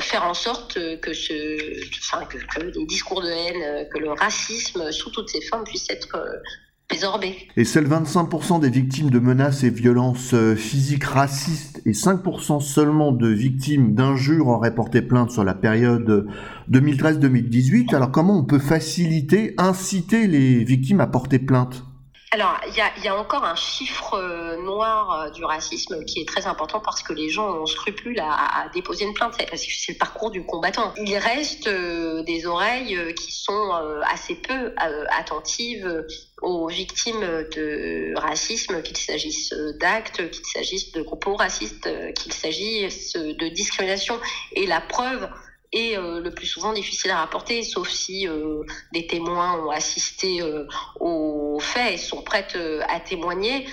[0.00, 5.10] faire en sorte que ce enfin que, les discours de haine que le racisme sous
[5.10, 6.16] toutes ses formes puissent être
[7.56, 13.12] et seuls 25% des victimes de menaces et violences euh, physiques racistes et 5% seulement
[13.12, 16.26] de victimes d'injures auraient porté plainte sur la période
[16.70, 17.94] 2013-2018.
[17.94, 21.82] Alors comment on peut faciliter, inciter les victimes à porter plainte?
[22.34, 26.20] Alors, il y a, y a, encore un chiffre euh, noir euh, du racisme qui
[26.20, 29.34] est très important parce que les gens ont scrupule à, à déposer une plainte.
[29.54, 30.94] C'est le parcours du combattant.
[30.96, 33.70] Il reste euh, des oreilles qui sont
[34.10, 34.72] assez peu
[35.10, 36.06] attentives
[36.40, 43.48] aux victimes de racisme, qu'il s'agisse d'actes, qu'il s'agisse de propos racistes, qu'il s'agisse de
[43.48, 44.18] discrimination.
[44.52, 45.28] Et la preuve
[45.72, 50.42] et euh, le plus souvent difficile à rapporter, sauf si euh, des témoins ont assisté
[50.42, 50.66] euh,
[51.00, 52.58] aux faits et sont prêtes
[52.88, 53.66] à témoigner.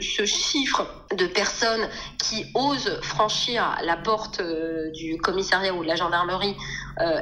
[0.00, 4.42] Ce chiffre de personnes qui osent franchir la porte
[4.92, 6.56] du commissariat ou de la gendarmerie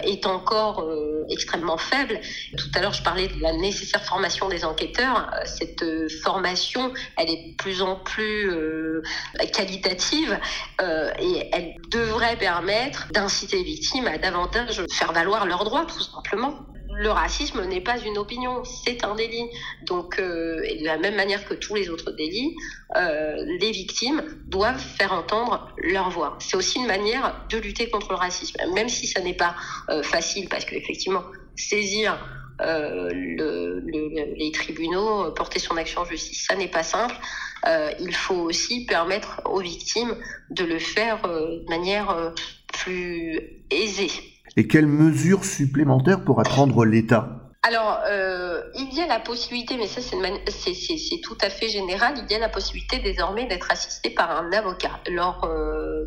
[0.02, 0.88] est encore
[1.28, 2.20] extrêmement faible.
[2.56, 5.30] Tout à l'heure, je parlais de la nécessaire formation des enquêteurs.
[5.44, 5.84] Cette
[6.22, 8.50] formation, elle est de plus en plus
[9.52, 10.38] qualitative
[10.80, 16.54] et elle devrait permettre d'inciter les victimes à davantage faire valoir leurs droits, tout simplement.
[16.96, 19.48] Le racisme n'est pas une opinion, c'est un délit.
[19.82, 22.54] Donc, euh, et de la même manière que tous les autres délits,
[22.96, 26.36] euh, les victimes doivent faire entendre leur voix.
[26.40, 29.56] C'est aussi une manière de lutter contre le racisme, même si ça n'est pas
[29.88, 31.24] euh, facile, parce qu'effectivement,
[31.56, 32.18] saisir
[32.60, 37.16] euh, le, le, les tribunaux, porter son action en justice, ça n'est pas simple.
[37.66, 40.14] Euh, il faut aussi permettre aux victimes
[40.50, 42.32] de le faire de manière
[42.68, 44.10] plus aisé.
[44.56, 47.40] Et quelles mesures supplémentaires pourrait prendre l'État?
[47.66, 52.30] Alors, euh, il y a la possibilité, mais ça c'est tout à fait général, il
[52.30, 56.04] y a la possibilité désormais d'être assisté par un avocat lors euh,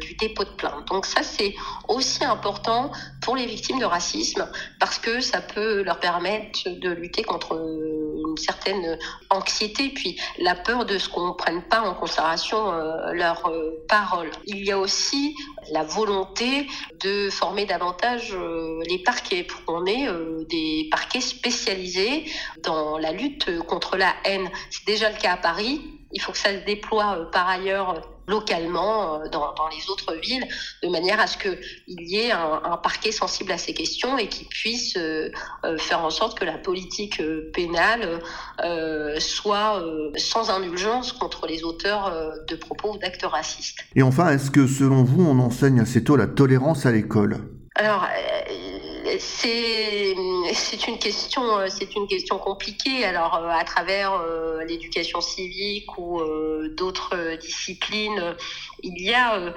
[0.00, 0.88] du dépôt de plainte.
[0.88, 1.54] Donc ça c'est
[1.88, 4.48] aussi important pour les victimes de racisme
[4.80, 8.98] parce que ça peut leur permettre de lutter contre une certaine
[9.30, 13.84] anxiété, puis la peur de ce qu'on ne prenne pas en considération euh, leurs euh,
[13.88, 14.30] paroles.
[14.46, 15.34] Il y a aussi
[15.72, 16.66] la volonté
[17.00, 22.24] de former davantage euh, les parquets pour qu'on ait euh, des parquets spécialisés
[22.62, 24.50] dans la lutte contre la haine.
[24.70, 25.80] C'est déjà le cas à Paris.
[26.12, 30.46] Il faut que ça se déploie euh, par ailleurs localement dans, les autres villes,
[30.82, 34.44] de manière à ce qu'il y ait un, parquet sensible à ces questions et qui
[34.44, 34.98] puisse
[35.78, 38.20] faire en sorte que la politique pénale
[39.18, 39.82] soit
[40.16, 42.12] sans indulgence contre les auteurs
[42.46, 43.78] de propos ou d'actes racistes.
[43.94, 47.38] Et enfin, est-ce que selon vous, on enseigne assez tôt la tolérance à l'école?
[47.74, 48.77] Alors, euh,
[49.18, 50.12] c'est
[50.88, 53.04] une question c'est une question compliquée.
[53.04, 56.20] Alors euh, à travers euh, l'éducation civique ou
[56.76, 58.36] d'autres disciplines,
[58.82, 59.54] il y a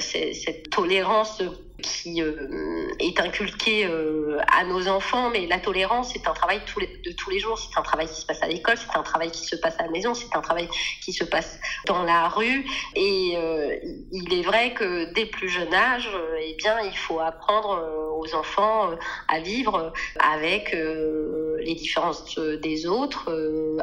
[0.00, 1.42] cette tolérance
[1.82, 6.60] qui euh, est inculqué euh, à nos enfants, mais la tolérance, c'est un travail
[7.04, 9.30] de tous les jours, c'est un travail qui se passe à l'école, c'est un travail
[9.30, 10.68] qui se passe à la maison, c'est un travail
[11.00, 13.76] qui se passe dans la rue, et euh,
[14.10, 16.08] il est vrai que dès plus jeune âge,
[16.42, 18.90] eh bien, il faut apprendre aux enfants
[19.28, 23.30] à vivre avec les différences des autres,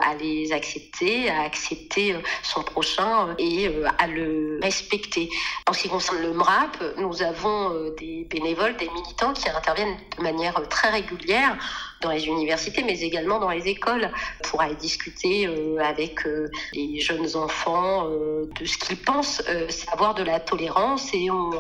[0.01, 5.29] à les accepter, à accepter son prochain et à le respecter.
[5.69, 10.24] En ce qui concerne le MRAP, nous avons des bénévoles, des militants qui interviennent de
[10.24, 11.58] manière très régulière
[12.06, 14.12] dans les universités, mais également dans les écoles,
[14.44, 20.13] pour aller discuter euh, avec euh, les jeunes enfants euh, de ce qu'ils pensent savoir
[20.13, 21.52] de la tolérance et on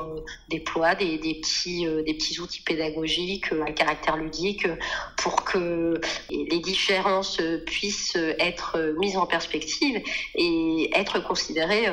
[0.49, 4.67] déploie des, petits, des petits outils pédagogiques à caractère ludique
[5.17, 9.99] pour que les différences puissent être mises en perspective
[10.35, 11.85] et être considérées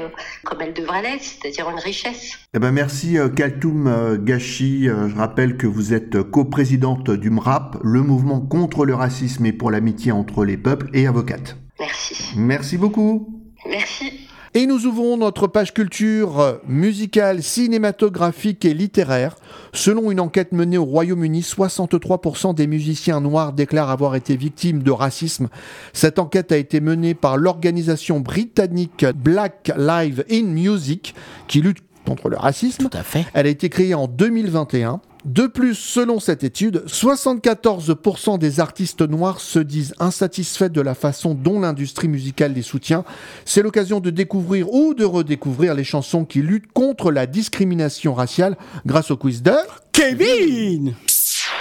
[0.44, 2.38] comme elles devraient l'être, c'est-à-dire une richesse.
[2.54, 4.84] Eh ben merci Kaltoum Gachi.
[4.84, 9.70] Je rappelle que vous êtes coprésidente du MRAP, le mouvement contre le racisme et pour
[9.70, 11.56] l'amitié entre les peuples et avocate.
[11.78, 12.34] Merci.
[12.36, 13.42] Merci beaucoup.
[13.68, 14.12] Merci.
[14.54, 19.36] Et nous ouvrons notre page culture musicale, cinématographique et littéraire.
[19.72, 24.90] Selon une enquête menée au Royaume-Uni, 63% des musiciens noirs déclarent avoir été victimes de
[24.90, 25.48] racisme.
[25.94, 31.14] Cette enquête a été menée par l'organisation britannique Black Lives in Music,
[31.48, 32.90] qui lutte contre le racisme.
[32.90, 33.24] Tout à fait.
[33.32, 35.00] Elle a été créée en 2021.
[35.24, 41.34] De plus, selon cette étude, 74% des artistes noirs se disent insatisfaits de la façon
[41.34, 43.04] dont l'industrie musicale les soutient.
[43.44, 48.56] C'est l'occasion de découvrir ou de redécouvrir les chansons qui luttent contre la discrimination raciale
[48.84, 49.54] grâce au quiz de
[49.92, 50.94] Kevin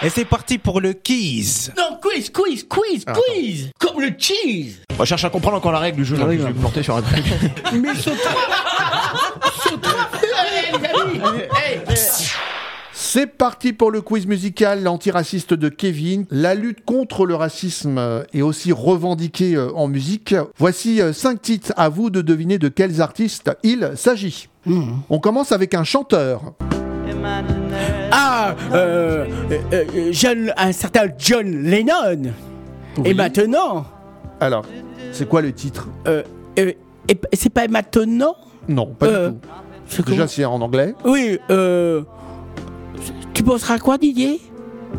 [0.03, 1.71] et c'est parti pour le quiz.
[1.77, 5.77] Non, quiz, quiz, quiz, Ah, quiz Comme le cheese On cherche à comprendre encore la
[5.77, 6.17] règle du jeu.
[6.17, 7.23] là, je vais me porter sur un truc.
[7.73, 8.15] Mais saute
[9.63, 11.81] Saute Allez, les amis hey.
[13.13, 16.25] C'est parti pour le quiz musical l'antiraciste de Kevin.
[16.31, 20.33] La lutte contre le racisme euh, est aussi revendiquée euh, en musique.
[20.57, 24.47] Voici euh, cinq titres à vous de deviner de quels artistes il s'agit.
[25.09, 26.53] On commence avec un chanteur.
[28.13, 32.31] Ah, euh, euh, euh, John, un certain John Lennon.
[33.03, 33.87] Et maintenant,
[34.39, 34.63] Alors,
[35.11, 35.89] c'est quoi le titre?
[36.07, 36.23] Euh,
[36.57, 36.71] euh,
[37.33, 38.37] c'est pas maintenant?
[38.69, 39.47] Non, pas Euh, du tout.
[39.87, 40.95] c'est Déjà, c'est en anglais.
[41.03, 42.03] Oui, euh.
[43.33, 44.39] Tu penseras à quoi, Didier?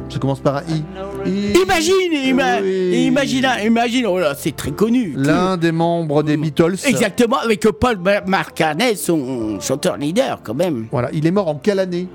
[0.09, 0.83] Ça commence par un I.
[1.27, 3.05] I- Imagine, ima- Oui.
[3.07, 5.15] imagine, imagine, oh là, c'est très connu.
[5.17, 6.77] L'un des membres des Beatles.
[6.87, 10.87] Exactement, avec Paul McCartney, son chanteur leader, quand même.
[10.91, 12.09] Voilà, il est mort en quelle année?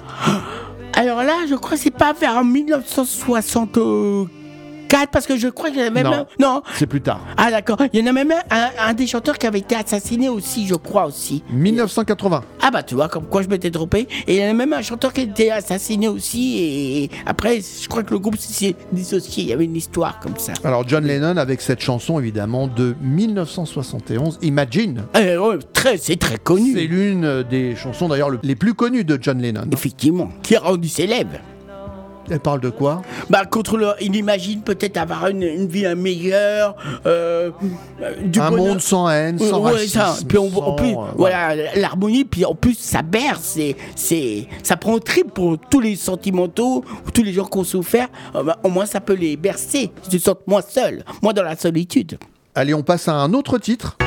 [0.94, 4.28] Alors là, je crois que c'est pas vers 1964,
[5.12, 6.14] parce que je crois qu'il y en a même Non.
[6.14, 6.26] un.
[6.40, 6.62] Non.
[6.76, 7.20] C'est plus tard.
[7.38, 7.78] Ah d'accord.
[7.94, 10.68] Il y en a même un, un- un des chanteurs qui avait été assassiné aussi,
[10.68, 11.44] je crois aussi.
[11.52, 12.44] 1980.
[12.62, 14.08] Ah bah tu vois, comme quoi je m'étais trompé.
[14.28, 16.58] Et il y en a même un chanteur qui a été assassiné aussi.
[16.60, 19.44] Et après, je crois que le groupe s'est dissocié.
[19.44, 20.54] Il y avait une histoire comme ça.
[20.64, 25.04] Alors John Lennon avec cette chanson évidemment de 1971, Imagine.
[25.18, 26.74] Eh, ouais, très, c'est très connu.
[26.74, 29.68] C'est l'une des chansons d'ailleurs le- les plus connues de John Lennon.
[29.72, 30.30] Effectivement.
[30.44, 31.38] Qui a rendu célèbre.
[32.30, 33.02] Elle parle de quoi?
[33.30, 37.52] Bah contre le, il imagine peut-être avoir une, une vie meilleure, euh,
[38.22, 38.66] du Un bonheur.
[38.68, 40.16] monde sans haine, sans Ouais, racisme, ça.
[40.28, 43.58] Puis on, sans, en plus, euh, voilà, l'harmonie, puis en plus ça berce,
[43.96, 48.08] c'est, ça prend au trip pour tous les sentimentaux, tous les gens qui ont souffert.
[48.36, 51.44] Euh, bah, au moins ça peut les bercer, ils se sentent moins seuls, moins dans
[51.44, 52.18] la solitude.
[52.56, 53.98] Allez, on passe à un autre titre.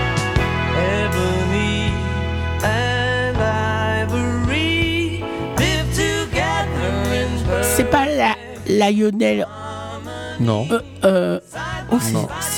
[8.78, 9.46] Lionel.
[10.40, 10.66] Non.
[10.70, 11.40] Euh, euh,
[11.92, 11.96] oh,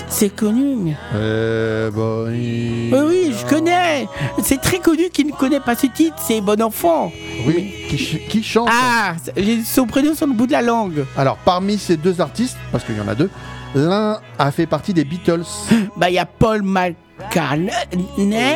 [0.08, 0.94] c'est- connu.
[1.14, 4.06] Euh, bon, Oui, oui, je connais.
[4.42, 7.10] C'est très connu qui ne connaît pas ce titre, c'est Bon Enfant.
[7.44, 8.68] Oui, qui, ch- qui chante.
[8.70, 11.04] Ah, j'ai son prénom sur le bout de la langue.
[11.16, 13.30] Alors, parmi ces deux artistes, parce qu'il y en a deux,
[13.74, 15.42] l'un a fait partie des Beatles.
[15.96, 17.70] Bah, il y a Paul McCartney.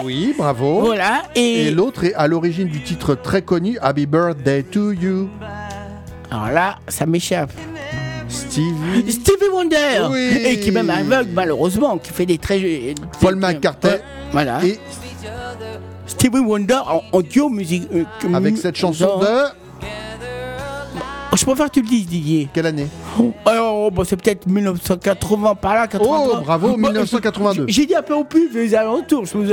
[0.04, 0.80] Oui, bravo.
[0.82, 5.28] Voilà, et- Et l'autre est à l'origine du titre très connu Happy Birthday to You.
[6.36, 7.50] Alors là, ça m'échappe.
[8.28, 9.10] Stevie.
[9.12, 9.76] Stevie Wonder
[10.10, 10.36] Oui.
[10.44, 12.58] Et qui même aveugle, malheureusement, qui fait des très...
[12.60, 13.92] des- Paul McCartney.
[14.32, 14.64] Voilà.
[14.64, 14.78] Et
[16.06, 17.88] Stevie Wonder en, en duo musique...
[17.94, 19.26] euh, avec cette chanson de.
[21.36, 22.48] Je préfère que tu le dises, Didier.
[22.52, 22.86] Quelle année
[23.18, 26.30] Oh, bah, c'est peut-être 1980 par là, 83.
[26.40, 27.66] Oh, bravo, Bah, 1982.
[27.68, 29.24] j'ai- J'ai dit un peu au pif, les alentours.
[29.34, 29.44] vous-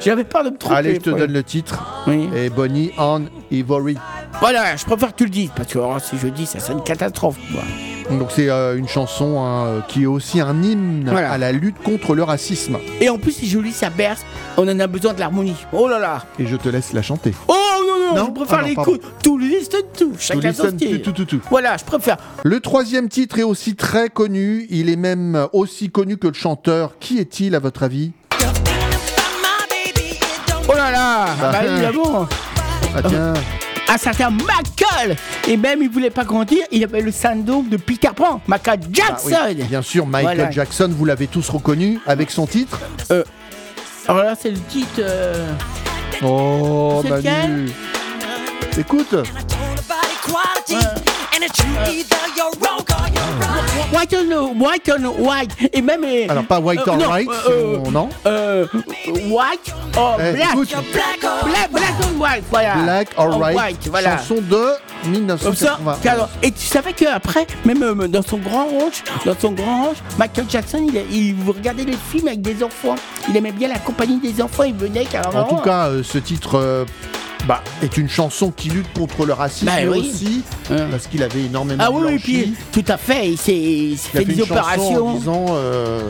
[0.00, 0.74] J'avais peur de me tromper.
[0.76, 2.02] Allez, je te donne le titre.
[2.08, 2.28] Oui.
[2.34, 3.22] Et Bonnie on
[3.52, 3.96] Ivory.
[4.40, 6.82] Voilà, je préfère que tu le dises, parce que alors, si je dis, ça sonne
[6.84, 7.36] catastrophe.
[7.52, 8.16] Quoi.
[8.16, 11.32] Donc c'est euh, une chanson hein, euh, qui est aussi un hymne Voilà.
[11.32, 12.78] à la lutte contre le racisme.
[13.00, 14.24] Et en plus, c'est joli, ça berce.
[14.56, 15.56] On en a besoin de l'harmonie.
[15.72, 17.34] Oh là là Et je te laisse la chanter.
[17.48, 17.54] Oh
[17.86, 19.00] non, non, Non je préfère Ah les coups.
[19.24, 21.02] Tout listen tout, chacun son listen style.
[21.02, 21.42] to, to, to, to.
[21.50, 22.16] Voilà, je préfère.
[22.44, 24.66] Le troisième titre est aussi très connu.
[24.70, 26.92] Il est même aussi connu que le chanteur.
[27.00, 28.12] Qui est-il à votre avis?
[30.68, 32.26] Oh là là Bah, Bah évidemment
[32.96, 33.34] Ah tiens.
[33.90, 38.10] Un certain Michael Et même, il voulait pas grandir, il avait le syndrome de Peter
[38.14, 40.50] Pan, Michael Ah oui, Jackson Bien sûr, Michael Voilà.
[40.50, 42.78] Jackson, vous l'avez tous reconnu avec son titre.
[43.10, 43.24] Euh,
[44.06, 45.00] Alors là, c'est le titre...
[45.00, 45.50] euh,
[46.22, 47.70] Oh, Manu.
[48.76, 49.14] Écoute.
[53.92, 57.28] White on white on white et même euh, Alors, pas white euh, non, white,
[57.90, 58.08] non.
[59.34, 60.54] white or black.
[60.54, 64.72] black black on white voilà Black or White, voilà chanson de
[65.02, 65.98] comme ça, 1980.
[66.10, 69.96] alors, et tu savais qu'après, même euh, dans son grand ranch, dans son grand ranch,
[70.18, 72.96] Michael Jackson, il, regardait les films avec des enfants.
[73.28, 75.40] Il aimait bien la compagnie des enfants, il venait carrément.
[75.40, 76.84] En tout cas, ce titre
[77.46, 79.98] bah, est une chanson qui lutte contre le racisme Bah mais oui.
[80.10, 80.42] aussi
[80.90, 82.54] parce qu'il avait énormément Ah oui, oui, blanchi.
[82.72, 85.06] puis tout à fait, il s'est fait, fait des une chanson opérations.
[85.08, 86.00] en disant euh,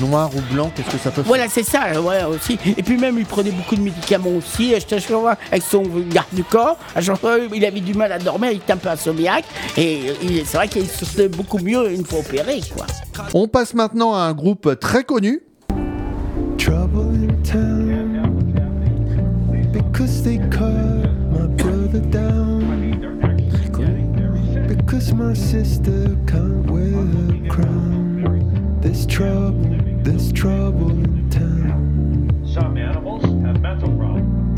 [0.00, 2.58] noir ou blanc, qu'est-ce que ça peut faire Voilà, c'est ça, ouais, aussi.
[2.76, 4.74] Et puis même, il prenait beaucoup de médicaments aussi.
[4.78, 6.76] Je te jure, avec son garde du corps,
[7.54, 9.44] il avait du mal à dormir, il était un peu insomniaque.
[9.76, 10.12] Et
[10.44, 12.86] c'est vrai qu'il se sentait beaucoup mieux une fois opéré, quoi.
[13.34, 15.40] On passe maintenant à un groupe très connu.
[16.58, 17.81] Trouble in town
[20.22, 22.62] they cut my brother down.
[24.68, 28.78] Because my sister can't wear her crown.
[28.80, 32.28] There's trouble, there's trouble in town.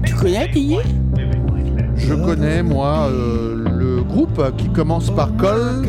[0.04, 0.82] Tu connais, Didier
[1.96, 5.86] Je connais, moi, euh, le groupe qui commence par Col.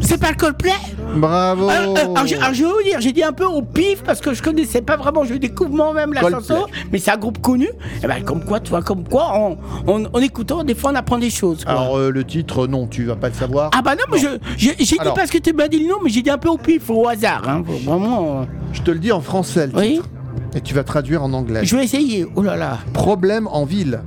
[0.00, 0.70] C'est pas le Coldplay?
[1.14, 3.62] Bravo alors, euh, alors, je- alors, je vais vous dire, j'ai dit un peu au
[3.62, 6.40] pif parce que je connaissais pas vraiment, je découvre moi-même la Coldplay.
[6.56, 7.68] chanson, mais c'est un groupe connu.
[8.02, 9.56] Et ben, comme quoi, tu vois, comme quoi, en,
[9.86, 11.64] en- en écoutant, des fois, on apprend des choses.
[11.64, 11.72] quoi.
[11.72, 13.70] Alors, euh, le titre, non, tu vas pas le savoir.
[13.76, 15.14] Ah bah non, mais je- je- j'ai dit Alors.
[15.14, 17.06] parce que tu m'as dit le nom, mais j'ai dit un peu au pif, au
[17.08, 17.42] hasard.
[17.48, 18.40] Hein, vraiment.
[18.40, 19.92] euh, Je te le dis en français, le Oui.
[19.96, 20.08] titre.
[20.54, 21.60] Et tu vas traduire en anglais.
[21.62, 22.26] Je vais essayer.
[22.36, 22.78] Oh là là.
[22.92, 24.00] Problème en ville.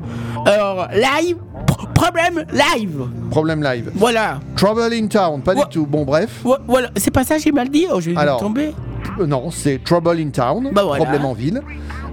[0.46, 1.38] Alors, live,
[2.12, 3.08] problème live.
[3.32, 3.92] Problème live.
[3.96, 4.40] Voilà.
[4.56, 5.86] Trouble in town, pas du tout.
[5.86, 6.42] Bon, bref.
[6.44, 7.86] Vo- Voilà, c'est pas ça, j'ai mal dit.
[7.92, 8.40] Oh, je vais Alors.
[8.40, 8.74] tomber.
[9.20, 11.04] Euh, Non, c'est Trouble in Town, Bah voilà.
[11.04, 11.62] Problème en ville.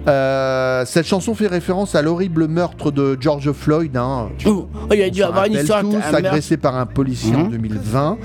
[0.09, 3.97] Euh, cette chanson fait référence à l'horrible meurtre de George Floyd.
[3.97, 4.31] Hein.
[4.47, 5.83] Oh, il a dû avoir une histoire.
[5.83, 7.51] tous, un agressé par un policier en Mhm.
[7.51, 8.19] 2020.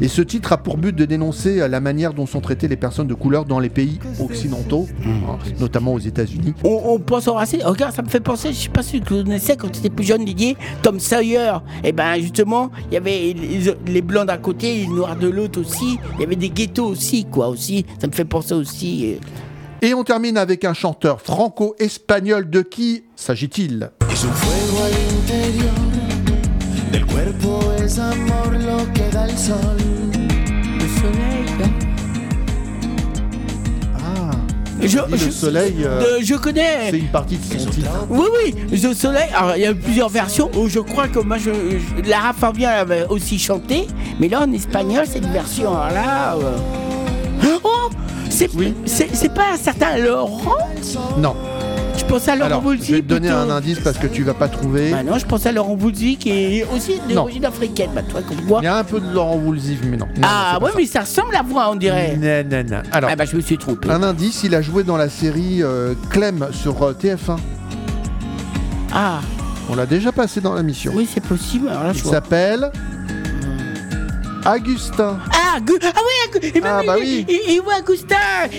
[0.00, 2.76] Et ce titre a pour but de dénoncer euh, la manière dont sont traitées les
[2.76, 5.12] personnes de couleur dans les pays occidentaux, Mhm.
[5.28, 6.54] hein, notamment aux États-Unis.
[6.64, 7.66] On, on pense au racisme.
[7.66, 10.04] Regarde, ça me fait penser, je sais pas si tu connaissais quand tu étais plus
[10.04, 11.52] jeune, Didier, Tom Sawyer.
[11.82, 15.60] Et ben justement, il y avait les, les blancs d'un côté, les noirs de l'autre
[15.60, 15.98] aussi.
[16.16, 17.86] Il y avait des ghettos aussi, quoi, aussi.
[17.98, 19.14] Ça me fait penser aussi.
[19.14, 19.18] euh,
[19.84, 22.48] Et on termine avec un chanteur franco-espagnol.
[22.48, 23.90] De qui s'agit-il?
[30.78, 31.44] Le soleil.
[33.96, 34.30] Ah,
[34.80, 36.90] Je, le je- soleil, euh, euh, je connais.
[36.90, 37.90] c'est une partie de son titre.
[38.08, 38.26] Oui,
[38.70, 39.28] oui, The Soleil.
[39.36, 40.48] Alors, il y a plusieurs versions.
[40.56, 43.88] où je crois que moi, je, je- Lara Fabian avait aussi chanté.
[44.20, 46.34] Mais là, en espagnol, cette version alors là.
[46.36, 46.56] euh,
[47.64, 47.71] Oh
[48.86, 50.56] C'est pas un certain Laurent
[51.18, 51.34] Non.
[51.96, 53.42] Je pense à Laurent Alors, je vais te donner plutôt.
[53.42, 54.90] un indice parce que tu vas pas trouver.
[54.90, 57.90] Bah non, je pense à Laurent Voulzy qui est aussi d'origine africaine.
[57.94, 58.58] Bah, toi, comme moi.
[58.62, 60.06] Il y a un peu de Laurent Woolsey, mais non.
[60.16, 62.16] Non, Ah, non, ouais, mais ça ressemble à voix, on dirait.
[62.16, 62.82] Non, non, non.
[62.92, 63.90] Alors, Ah, bah, je me suis trompé.
[63.90, 67.36] un indice, il a joué dans la série euh, Clem sur euh, TF1.
[68.92, 69.20] Ah,
[69.70, 70.92] On l'a déjà passé dans la mission.
[70.94, 71.68] oui, c'est possible.
[71.68, 72.70] Alors là, Il s'appelle
[74.46, 75.18] Augustin.
[75.32, 75.70] Ah, ah oui,
[76.40, 77.26] Agu- et même, Ah, bah il, oui.
[77.28, 78.16] il, il, ouais, Augustin,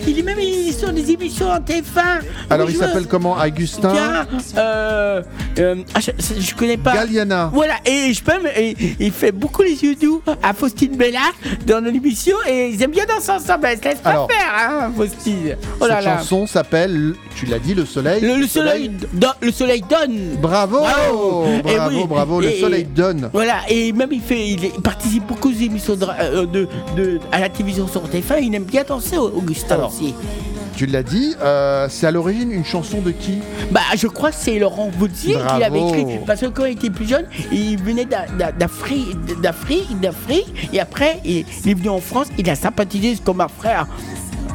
[0.08, 2.22] il est même il sur des émissions en TF1.
[2.50, 4.28] Alors, il s'appelle comment Augustin Tiens,
[4.58, 5.22] euh,
[5.60, 6.94] euh, ah, je, je connais pas.
[6.94, 7.50] Galliana.
[7.54, 11.34] Voilà, et je peux et- il fait beaucoup les yeux doux à Faustine Bellard
[11.68, 13.66] dans l'émission et ils aiment bien danser ensemble.
[13.68, 15.58] Elle se laisse pas faire, hein, Faustine.
[15.82, 16.18] Oh là Cette là.
[16.20, 18.22] chanson s'appelle, tu l'as dit, Le Soleil.
[18.22, 20.38] Le, le soleil, do- le soleil donne.
[20.42, 21.46] Bravo Bravo.
[21.68, 23.30] Et Bravo, oui, bravo, Le Soleil donne.
[23.34, 27.20] Voilà, et même il fait, il, il participe beaucoup aux émissions de, euh, de, de-
[27.32, 28.42] à la télévision sur TF1.
[28.42, 29.90] Il aime bien danser, Augustin Alors.
[29.90, 30.14] aussi.
[30.76, 33.38] Tu l'as dit, euh, c'est à l'origine une chanson de qui?
[33.72, 36.06] Bah, je crois que c'est Laurent Vautier qui l'avait écrit.
[36.26, 40.70] Parce que quand il était plus jeune, il venait d'A- d'A- d'Afrique, d'Afrique, d'Afrique.
[40.74, 42.28] Et après, il, il est venu en France.
[42.40, 43.86] Il a sympathisé comme un frère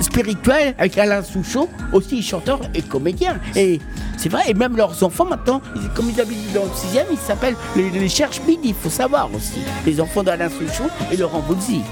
[0.00, 3.38] spirituel avec Alain Souchon, aussi chanteur et comédien.
[3.56, 3.80] Et
[4.16, 5.60] c'est vrai, et même leurs enfants maintenant,
[5.94, 9.28] comme ils habitent dans le 6 ils s'appellent les, les Cherche Midi, il faut savoir
[9.34, 9.60] aussi.
[9.86, 11.42] Les enfants d'Alain Souchon et Laurent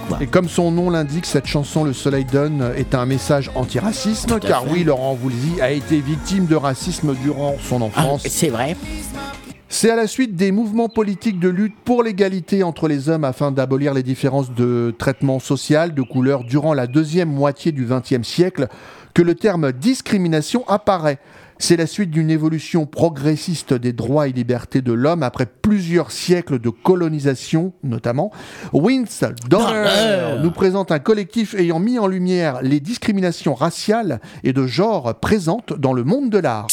[0.09, 0.19] quoi.
[0.21, 4.65] Et comme son nom l'indique, cette chanson Le Soleil donne est un message anti-racisme, car
[4.65, 4.71] fait.
[4.71, 8.23] oui, Laurent Voulzy a été victime de racisme durant son enfance.
[8.25, 8.77] Ah, c'est vrai.
[9.69, 13.51] C'est à la suite des mouvements politiques de lutte pour l'égalité entre les hommes afin
[13.51, 18.69] d'abolir les différences de traitement social, de couleur durant la deuxième moitié du XXe siècle
[19.13, 21.19] que le terme discrimination apparaît.
[21.59, 26.59] C'est la suite d'une évolution progressiste des droits et libertés de l'homme après plusieurs siècles
[26.59, 28.31] de colonisation, notamment.
[28.73, 29.05] Wins
[29.49, 30.43] Donner Donner.
[30.43, 35.73] nous présente un collectif ayant mis en lumière les discriminations raciales et de genre présentes
[35.73, 36.67] dans le monde de l'art.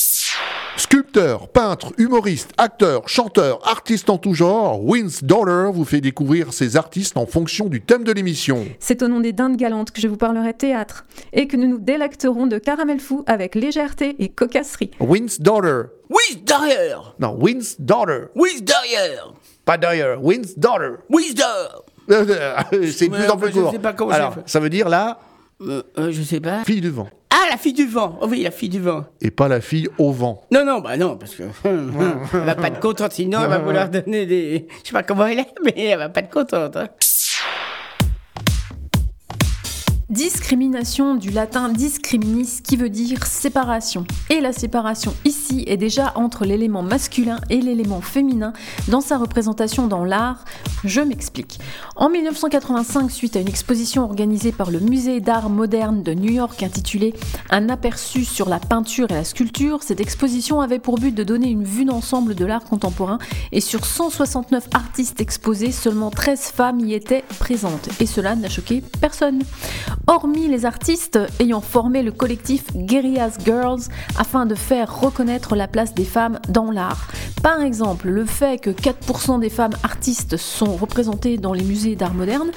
[1.15, 6.75] Sculpteur, peintre, humoriste, acteur, chanteur, artiste en tout genre, Wins Dollar vous fait découvrir ces
[6.75, 8.65] artistes en fonction du thème de l'émission.
[8.79, 11.77] C'est au nom des dindes galantes que je vous parlerai théâtre et que nous nous
[11.77, 14.89] délecterons de caramel fou avec légèreté et cocasserie.
[14.99, 15.85] Wins Dollar.
[16.09, 18.21] Oui, derrière Non, Wins Dollar.
[18.35, 19.33] Oui, derrière
[19.65, 20.93] Pas derrière, Wins Dollar.
[21.11, 21.83] Oui, derrière
[22.91, 23.71] C'est de plus en plus je court.
[23.71, 25.19] sais pas comment Alors, ça veut dire là,
[25.61, 26.63] Euh, euh, je sais pas.
[26.63, 27.07] fille du vent.
[27.35, 28.19] Ah, la fille du vent.
[28.21, 29.05] Oh oui, la fille du vent.
[29.19, 30.41] Et pas la fille au vent.
[30.51, 33.89] Non, non, bah non, parce que elle va pas être contente, sinon elle va vouloir
[33.89, 34.67] donner des.
[34.83, 36.77] Je sais pas comment elle est, mais elle va pas être contente.
[36.77, 36.89] hein.
[40.09, 44.05] Discrimination du latin discriminis qui veut dire séparation.
[44.29, 48.51] Et la séparation ici est déjà entre l'élément masculin et l'élément féminin
[48.89, 50.43] dans sa représentation dans l'art.
[50.83, 51.57] Je m'explique.
[51.95, 56.61] En 1985, suite à une exposition organisée par le Musée d'art moderne de New York
[56.63, 57.13] intitulée
[57.49, 61.49] Un aperçu sur la peinture et la sculpture, cette exposition avait pour but de donner
[61.49, 63.19] une vue d'ensemble de l'art contemporain
[63.53, 67.87] et sur 169 artistes exposés, seulement 13 femmes y étaient présentes.
[68.01, 69.39] Et cela n'a choqué personne
[70.07, 73.81] hormis les artistes ayant formé le collectif Guerrillas Girls
[74.17, 77.07] afin de faire reconnaître la place des femmes dans l'art.
[77.41, 82.13] Par exemple, le fait que 4% des femmes artistes sont représentées dans les musées d'art
[82.13, 82.51] moderne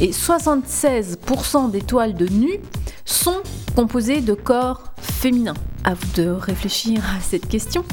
[0.00, 2.60] et 76% des toiles de nus
[3.06, 3.40] sont
[3.74, 5.54] composées de corps féminins.
[5.84, 7.84] À vous de réfléchir à cette question.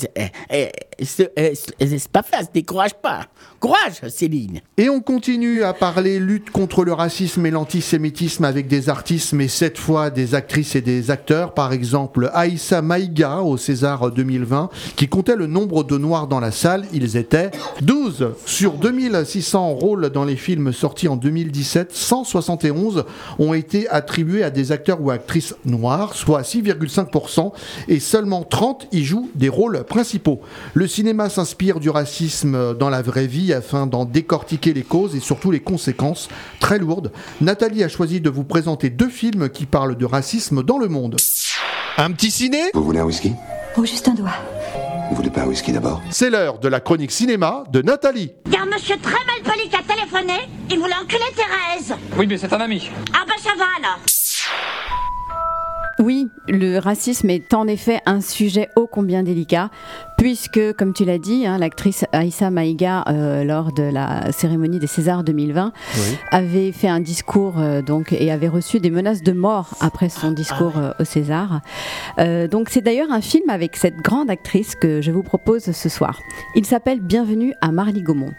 [0.51, 3.21] et- et- c'est pas fait, se décourage pas.
[3.59, 4.59] Courage, Céline.
[4.77, 9.47] Et on continue à parler lutte contre le racisme et l'antisémitisme avec des artistes, mais
[9.47, 11.53] cette fois des actrices et des acteurs.
[11.53, 16.51] Par exemple, Aïssa Maïga au César 2020, qui comptait le nombre de noirs dans la
[16.51, 16.85] salle.
[16.93, 21.91] Ils étaient 12 sur 2600 rôles dans les films sortis en 2017.
[21.93, 23.05] 171
[23.39, 27.51] ont été attribués à des acteurs ou actrices noirs, soit 6,5%,
[27.87, 30.41] et seulement 30 y jouent des rôles principaux.
[30.73, 35.19] Le cinéma s'inspire du racisme dans la vraie vie afin d'en décortiquer les causes et
[35.19, 36.29] surtout les conséquences
[36.59, 37.11] très lourdes.
[37.41, 41.17] Nathalie a choisi de vous présenter deux films qui parlent de racisme dans le monde.
[41.97, 42.59] Un petit ciné?
[42.73, 43.33] Vous voulez un whisky?
[43.77, 44.33] Oh, juste un doigt.
[45.09, 46.01] Vous voulez pas un whisky d'abord?
[46.11, 48.31] C'est l'heure de la chronique cinéma de Nathalie.
[48.45, 50.47] Il y a un monsieur très mal poli qui a téléphoné.
[50.69, 51.97] Il voulait enculer Thérèse.
[52.17, 52.89] Oui, mais c'est un ami.
[53.13, 53.99] Ah bah ça va alors.
[56.01, 59.69] Oui, le racisme est en effet un sujet ô combien délicat,
[60.19, 64.85] puisque, comme tu l'as dit, hein, l'actrice Aïssa Maïga, euh, lors de la cérémonie des
[64.87, 65.71] Césars 2020,
[66.31, 70.31] avait fait un discours euh, donc, et avait reçu des menaces de mort après son
[70.31, 71.61] discours euh, au César.
[72.19, 75.89] Euh, donc c'est d'ailleurs un film avec cette grande actrice que je vous propose ce
[75.89, 76.19] soir.
[76.53, 78.33] Il s'appelle Bienvenue à Marly Gaumont.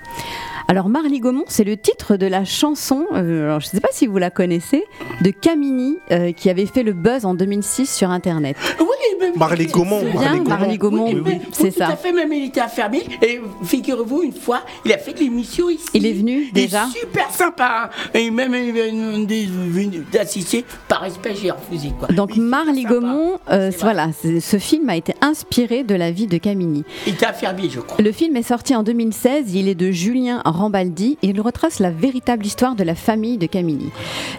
[0.71, 3.89] Alors Marly Gaumont, c'est le titre de la chanson, euh, alors, je ne sais pas
[3.91, 4.85] si vous la connaissez,
[5.21, 8.57] de Camini, euh, qui avait fait le buzz en 2006 sur Internet.
[8.79, 8.87] Oui,
[9.19, 10.05] mais Marley Gaumont.
[10.47, 11.87] Marly Gaumont, Oui, c'est ça.
[11.87, 13.03] Tout à fait, même il était affermi.
[13.23, 15.85] Et figurez-vous, une fois, il a fait de l'émission ici.
[15.95, 17.91] Il est venu Il est déjà super sympa.
[17.95, 18.09] hein.
[18.15, 18.91] Et même il est
[19.47, 20.65] venu d'assister.
[20.89, 21.91] Par respect, j'ai refusé.
[21.99, 22.09] Quoi.
[22.09, 26.85] Donc Marly Gaumont, euh, voilà, ce film a été inspiré de la vie de Camini.
[27.07, 27.97] Il était affermi, je crois.
[28.03, 31.91] Le film est sorti en 2016, il est de Julien Rambaldi et il retrace la
[31.91, 33.91] véritable histoire de la famille de Camini.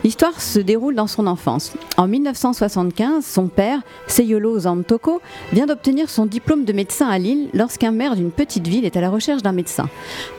[0.03, 1.73] L'histoire se déroule dans son enfance.
[1.97, 5.21] En 1975, son père, Seyolo Zantoko,
[5.53, 9.01] vient d'obtenir son diplôme de médecin à Lille lorsqu'un maire d'une petite ville est à
[9.01, 9.88] la recherche d'un médecin.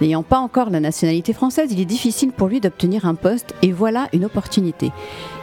[0.00, 3.72] N'ayant pas encore la nationalité française, il est difficile pour lui d'obtenir un poste et
[3.72, 4.90] voilà une opportunité.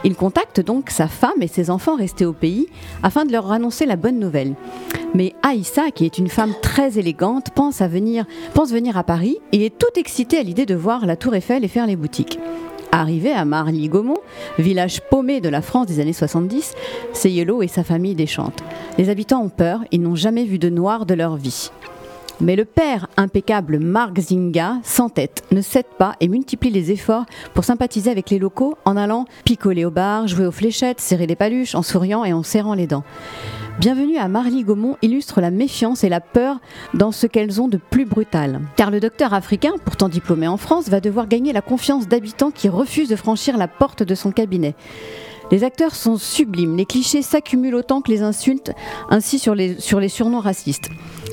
[0.04, 2.68] Il contacte donc sa femme et ses enfants restés au pays
[3.02, 4.54] afin de leur annoncer la bonne nouvelle.
[5.14, 8.24] Mais Aïssa, qui est une femme très élégante, pense, à venir,
[8.54, 11.64] pense venir à Paris et est toute excitée à l'idée de voir la Tour Eiffel
[11.64, 12.38] et faire les boutiques.
[12.92, 14.18] Arrivé à Marly-Gaumont,
[14.58, 16.74] village paumé de la France des années 70,
[17.12, 18.64] Seyelo et sa famille déchantent.
[18.98, 21.70] Les habitants ont peur, ils n'ont jamais vu de noir de leur vie.
[22.40, 27.64] Mais le père impeccable Marc Zinga s'entête, ne cède pas et multiplie les efforts pour
[27.64, 31.74] sympathiser avec les locaux en allant picoler au bar, jouer aux fléchettes, serrer des paluches,
[31.74, 33.04] en souriant et en serrant les dents.
[33.78, 36.60] Bienvenue à Marly Gaumont illustre la méfiance et la peur
[36.94, 38.60] dans ce qu'elles ont de plus brutal.
[38.76, 42.68] Car le docteur africain, pourtant diplômé en France, va devoir gagner la confiance d'habitants qui
[42.68, 44.74] refusent de franchir la porte de son cabinet.
[45.50, 48.72] Les acteurs sont sublimes, les clichés s'accumulent autant que les insultes,
[49.08, 50.90] ainsi sur les, sur les surnoms racistes.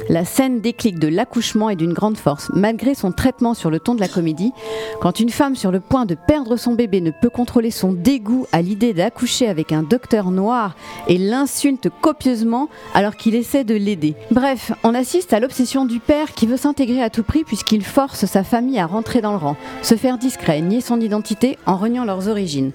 [0.10, 3.94] La scène déclic de l'accouchement est d'une grande force, malgré son traitement sur le ton
[3.94, 4.54] de la comédie.
[5.02, 8.48] Quand une femme sur le point de perdre son bébé ne peut contrôler son dégoût
[8.52, 10.76] à l'idée d'accoucher avec un docteur noir
[11.08, 14.16] et l'insulte copieusement alors qu'il essaie de l'aider.
[14.32, 18.26] Bref, on assiste à l'obsession du père qui veut s'intégrer à tout prix puisqu'il force
[18.26, 22.06] sa famille à rentrer dans le rang, se faire discret, nier son identité en reniant
[22.06, 22.72] leurs origines.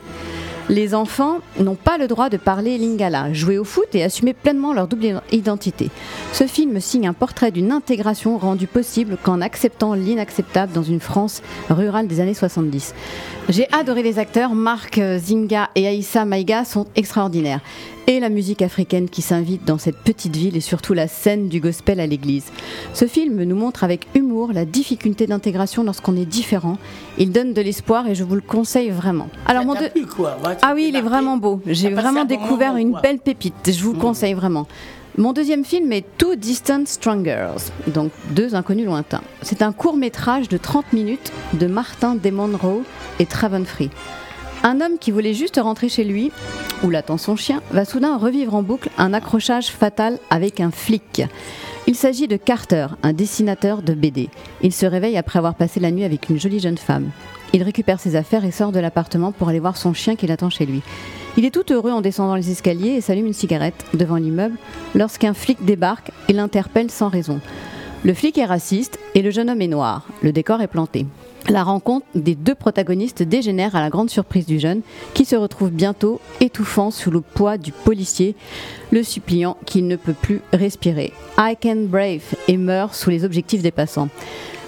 [0.68, 4.72] Les enfants n'ont pas le droit de parler lingala, jouer au foot et assumer pleinement
[4.72, 5.90] leur double identité.
[6.32, 11.42] Ce film signe un portrait d'une intégration rendue possible qu'en acceptant l'inacceptable dans une France
[11.68, 12.94] rurale des années 70.
[13.48, 17.60] J'ai adoré les acteurs, Marc euh, Zinga et Aïssa Maïga sont extraordinaires.
[18.08, 21.60] Et la musique africaine qui s'invite dans cette petite ville et surtout la scène du
[21.60, 22.46] gospel à l'église.
[22.94, 26.78] Ce film nous montre avec humour la difficulté d'intégration lorsqu'on est différent.
[27.18, 29.28] Il donne de l'espoir et je vous le conseille vraiment.
[29.46, 29.90] Alors mon deux-
[30.62, 31.60] ah oui, il est vraiment beau.
[31.64, 33.00] J'ai vraiment découvert une quoi.
[33.02, 33.54] belle pépite.
[33.72, 34.66] Je vous le conseille vraiment.
[35.16, 39.20] Mon deuxième film est Two Distant Strangers, donc deux inconnus lointains.
[39.42, 42.82] C'est un court métrage de 30 minutes de Martin Demonroe
[43.20, 43.90] et Traven Free.
[44.64, 46.30] Un homme qui voulait juste rentrer chez lui,
[46.84, 51.22] où l'attend son chien, va soudain revivre en boucle un accrochage fatal avec un flic.
[51.88, 54.28] Il s'agit de Carter, un dessinateur de BD.
[54.62, 57.10] Il se réveille après avoir passé la nuit avec une jolie jeune femme.
[57.52, 60.48] Il récupère ses affaires et sort de l'appartement pour aller voir son chien qui l'attend
[60.48, 60.80] chez lui.
[61.36, 64.56] Il est tout heureux en descendant les escaliers et s'allume une cigarette devant l'immeuble
[64.94, 67.40] lorsqu'un flic débarque et l'interpelle sans raison.
[68.04, 70.06] Le flic est raciste et le jeune homme est noir.
[70.22, 71.06] Le décor est planté.
[71.48, 74.82] La rencontre des deux protagonistes dégénère à la grande surprise du jeune,
[75.12, 78.36] qui se retrouve bientôt étouffant sous le poids du policier,
[78.90, 81.12] le suppliant qu'il ne peut plus respirer.
[81.38, 84.08] I can brave et meurt sous les objectifs des passants.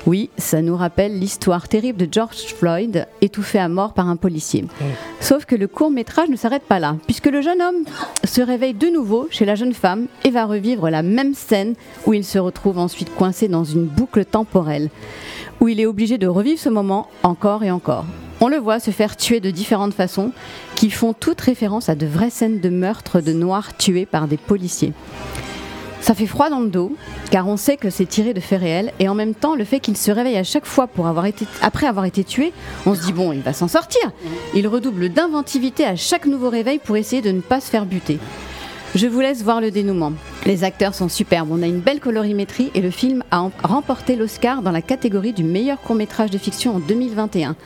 [0.06, 4.66] Oui, ça nous rappelle l'histoire terrible de George Floyd, étouffé à mort par un policier.
[5.20, 7.84] Sauf que le court métrage ne s'arrête pas là, puisque le jeune homme
[8.22, 11.74] se réveille de nouveau chez la jeune femme et va revivre la même scène
[12.06, 14.90] où il se retrouve ensuite coincé dans une boucle temporelle,
[15.60, 18.04] où il est obligé de revivre ce moment encore et encore.
[18.40, 20.32] On le voit se faire tuer de différentes façons,
[20.74, 24.36] qui font toute référence à de vraies scènes de meurtre de noirs tués par des
[24.36, 24.92] policiers.
[26.00, 26.92] Ça fait froid dans le dos,
[27.30, 29.80] car on sait que c'est tiré de faits réels, et en même temps, le fait
[29.80, 30.86] qu'il se réveille à chaque fois
[31.62, 32.52] après avoir été tué,
[32.84, 34.12] on se dit bon, il va s'en sortir.
[34.54, 38.18] Il redouble d'inventivité à chaque nouveau réveil pour essayer de ne pas se faire buter.
[38.94, 40.12] Je vous laisse voir le dénouement.
[40.46, 44.62] Les acteurs sont superbes, on a une belle colorimétrie et le film a remporté l'Oscar
[44.62, 47.56] dans la catégorie du meilleur court-métrage de fiction en 2021.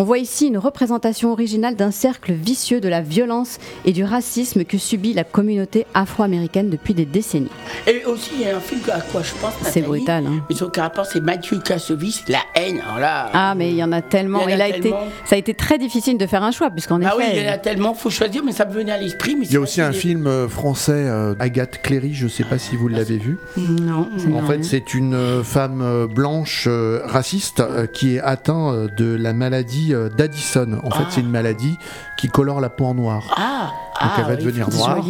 [0.00, 4.62] On voit ici une représentation originale d'un cercle vicieux de la violence et du racisme
[4.62, 7.50] que subit la communauté afro-américaine depuis des décennies.
[7.84, 9.54] Et aussi, il y a un film à quoi je pense.
[9.62, 10.44] C'est brutal, hein.
[10.48, 12.80] Mais son rapport, c'est Mathieu Kassovitz, La haine.
[12.86, 14.46] Alors là, Ah, mais il y en a tellement.
[14.46, 15.00] Il y en a Il a été, tellement.
[15.24, 17.52] ça a été très difficile de faire un choix, puisqu'en ah oui, il y en
[17.52, 19.36] a tellement, faut choisir, mais ça me venait à l'esprit.
[19.42, 22.58] Il y a aussi un film euh, français, euh, Agathe Cléry, je ne sais pas
[22.58, 23.36] si vous l'avez vu.
[23.56, 24.08] Non.
[24.32, 28.86] En fait, c'est une euh, femme euh, blanche euh, raciste euh, qui est atteinte euh,
[28.96, 30.80] de la maladie euh, d'Addison.
[30.82, 31.78] En fait, c'est une maladie
[32.18, 33.22] qui colore la peau en noir.
[33.36, 33.70] Ah,
[34.00, 35.04] Donc ah, elle va oui, devenir noire.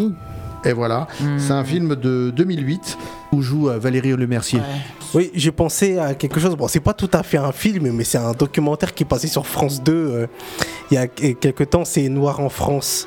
[0.64, 1.06] Et voilà,
[1.38, 2.98] c'est un film de 2008
[3.32, 4.60] où joue euh, Valérie Lemercier.
[5.14, 6.56] Oui, j'ai pensé à quelque chose.
[6.56, 9.28] Bon, c'est pas tout à fait un film, mais c'est un documentaire qui est passé
[9.28, 10.26] sur France 2 euh,
[10.90, 11.84] il y a quelques temps.
[11.84, 13.06] C'est Noir en France.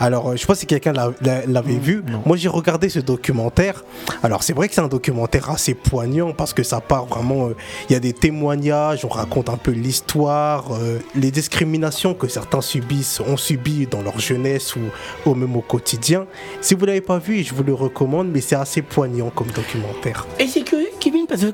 [0.00, 2.02] Alors, euh, je sais pas si quelqu'un l'a- l'a- l'avait vu.
[2.26, 3.84] Moi, j'ai regardé ce documentaire.
[4.22, 7.46] Alors, c'est vrai que c'est un documentaire assez poignant parce que ça part vraiment.
[7.48, 7.56] euh,
[7.88, 12.60] Il y a des témoignages, on raconte un peu l'histoire, euh, les discriminations que certains
[12.60, 14.80] subissent, ont subi dans leur jeunesse ou,
[15.28, 16.26] ou même au quotidien.
[16.60, 20.26] Si vous l'avez pas vu, je vous le recommande, mais c'est assez poignant comme documentaire.
[20.38, 20.88] Et c'est curieux,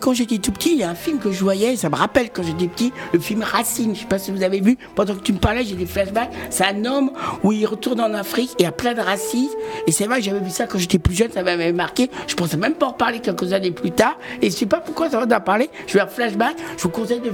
[0.00, 2.30] quand j'étais tout petit, il y a un film que je voyais, ça me rappelle
[2.30, 3.94] quand j'étais petit, le film Racine.
[3.94, 4.76] Je sais pas si vous avez vu.
[4.94, 6.30] Pendant que tu me parlais, j'ai des flashbacks.
[6.50, 7.10] C'est un homme
[7.42, 9.54] où il retourne en Afrique et il y a plein de racisme.
[9.86, 12.10] Et c'est vrai que j'avais vu ça quand j'étais plus jeune, ça m'avait marqué.
[12.26, 14.16] Je pensais même pas en parler quelques années plus tard.
[14.40, 15.70] Et je sais pas pourquoi ça va en parler.
[15.86, 16.56] Je vais un flashback.
[16.76, 17.30] Je vous conseille de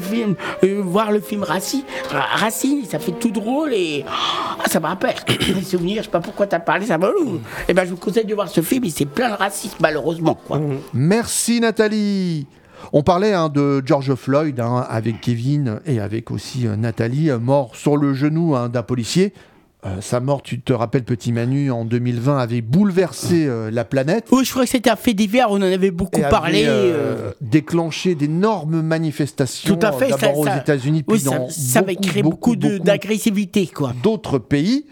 [0.67, 1.83] euh, voir le film Racine.
[2.11, 5.15] Ra- Racine, ça fait tout drôle et ah, ça me rappelle
[5.55, 5.99] des souvenirs.
[5.99, 7.09] Je sais pas pourquoi t'as parlé, ça me.
[7.69, 8.85] Et ben, je vous conseille de voir ce film.
[8.85, 10.39] Et c'est plein de racisme, malheureusement.
[10.93, 12.38] Merci Nathalie.
[12.93, 17.39] On parlait hein, de George Floyd hein, avec Kevin et avec aussi euh, Nathalie, euh,
[17.39, 19.33] mort sur le genou hein, d'un policier.
[19.87, 24.27] Euh, sa mort, tu te rappelles, petit Manu, en 2020, avait bouleversé euh, la planète.
[24.33, 26.65] Oui, je crois que c'était un fait divers, on en avait beaucoup et avait, parlé.
[26.67, 29.77] euh, déclenché d'énormes manifestations.
[29.77, 32.69] Tout à fait, D'abord aux États-Unis, puis ça- dans ça avait beaucoup, créé beaucoup, beaucoup
[32.73, 33.93] beaucoup d'agressivité, quoi.
[34.03, 34.87] D'autres pays.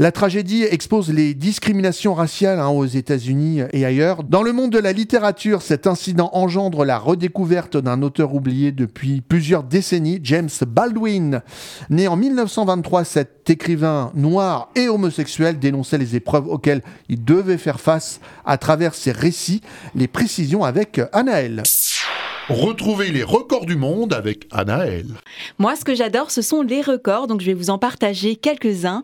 [0.00, 4.22] La tragédie expose les discriminations raciales hein, aux États-Unis et ailleurs.
[4.22, 9.20] Dans le monde de la littérature, cet incident engendre la redécouverte d'un auteur oublié depuis
[9.20, 11.42] plusieurs décennies, James Baldwin.
[11.90, 17.80] Né en 1923, cet écrivain noir et homosexuel dénonçait les épreuves auxquelles il devait faire
[17.80, 19.62] face à travers ses récits.
[19.96, 21.64] Les précisions avec Anaël.
[22.48, 25.06] Retrouvez les records du monde avec Anaël.
[25.58, 29.02] Moi, ce que j'adore, ce sont les records, donc je vais vous en partager quelques-uns.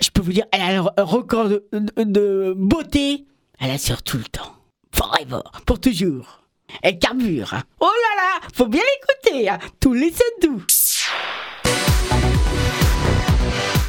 [0.00, 3.26] Je peux vous dire, elle a un record de, de- de beauté.
[3.60, 4.56] Elle assure tout le temps.
[4.92, 5.40] Forever.
[5.66, 6.40] Pour toujours.
[6.82, 7.54] Elle carbure.
[7.54, 7.62] hein.
[7.78, 9.48] Oh là là, faut bien l'écouter.
[9.48, 9.58] hein.
[9.78, 10.12] Tous les
[10.42, 10.62] doux.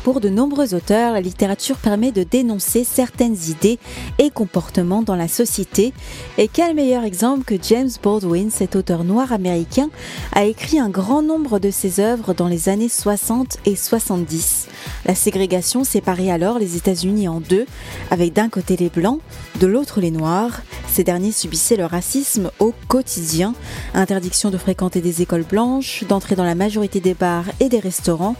[0.05, 3.79] Pour de nombreux auteurs, la littérature permet de dénoncer certaines idées
[4.19, 5.93] et comportements dans la société.
[6.37, 9.89] Et quel meilleur exemple que James Baldwin, cet auteur noir américain,
[10.33, 14.67] a écrit un grand nombre de ses œuvres dans les années 60 et 70.
[15.07, 17.65] La ségrégation séparait alors les États-Unis en deux,
[18.11, 19.21] avec d'un côté les blancs,
[19.59, 20.61] de l'autre les noirs.
[20.87, 23.55] Ces derniers subissaient le racisme au quotidien,
[23.95, 28.35] interdiction de fréquenter des écoles blanches, d'entrer dans la majorité des bars et des restaurants.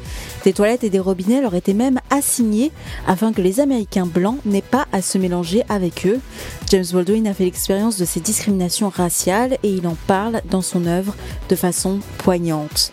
[0.45, 2.71] Des toilettes et des robinets leur étaient même assignés
[3.07, 6.19] afin que les Américains blancs n'aient pas à se mélanger avec eux.
[6.69, 10.85] James Baldwin a fait l'expérience de ces discriminations raciales et il en parle dans son
[10.85, 11.15] œuvre
[11.49, 12.91] de façon poignante.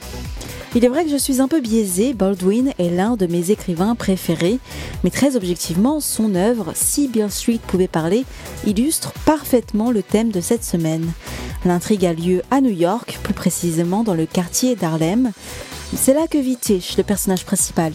[0.74, 3.94] Il est vrai que je suis un peu biaisé, Baldwin est l'un de mes écrivains
[3.94, 4.58] préférés,
[5.04, 8.24] mais très objectivement, son œuvre, Si Bill Street pouvait parler,
[8.64, 11.12] illustre parfaitement le thème de cette semaine.
[11.66, 15.32] L'intrigue a lieu à New York, plus précisément dans le quartier d'Harlem.
[15.94, 17.92] C'est là que vit Tish, le personnage principal.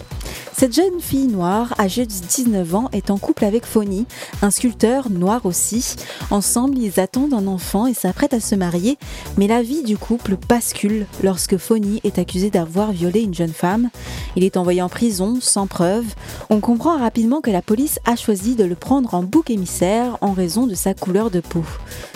[0.54, 4.06] Cette jeune fille noire, âgée de 19 ans, est en couple avec Fonny,
[4.41, 5.95] un sculpteur noir aussi.
[6.32, 8.98] Ensemble, ils attendent un enfant et s'apprêtent à se marier,
[9.38, 13.89] mais la vie du couple bascule lorsque Fonny est accusé d'avoir violé une jeune femme.
[14.36, 16.06] Il est envoyé en prison sans preuve.
[16.50, 20.32] On comprend rapidement que la police a choisi de le prendre en bouc émissaire en
[20.32, 21.64] raison de sa couleur de peau.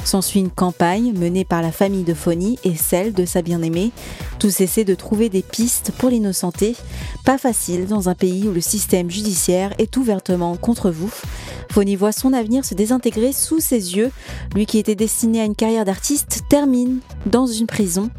[0.04, 3.92] S'ensuit une campagne menée par la famille de Fonny et celle de sa bien-aimée.
[4.40, 6.76] Tous essaient de trouver des pistes pour l'innocenter.
[7.24, 11.12] Pas facile dans un pays où le système judiciaire est ouvertement contre vous.
[11.72, 14.12] Fonny voit son avenir se désintégrer sous ses yeux.
[14.56, 18.10] Lui qui était destiné à une carrière d'artiste termine dans une prison.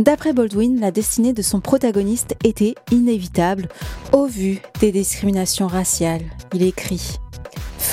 [0.00, 3.68] D'après Baldwin, la destinée de son protagoniste était inévitable
[4.12, 6.24] au vu des discriminations raciales.
[6.54, 7.18] Il écrit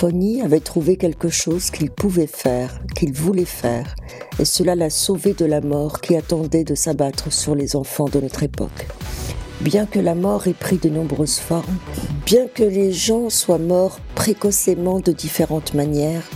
[0.01, 3.95] Fonny avait trouvé quelque chose qu'il pouvait faire, qu'il voulait faire,
[4.39, 8.19] et cela l'a sauvé de la mort qui attendait de s'abattre sur les enfants de
[8.19, 8.87] notre époque.
[9.59, 11.77] Bien que la mort ait pris de nombreuses formes,
[12.25, 16.27] bien que les gens soient morts précocement de différentes manières,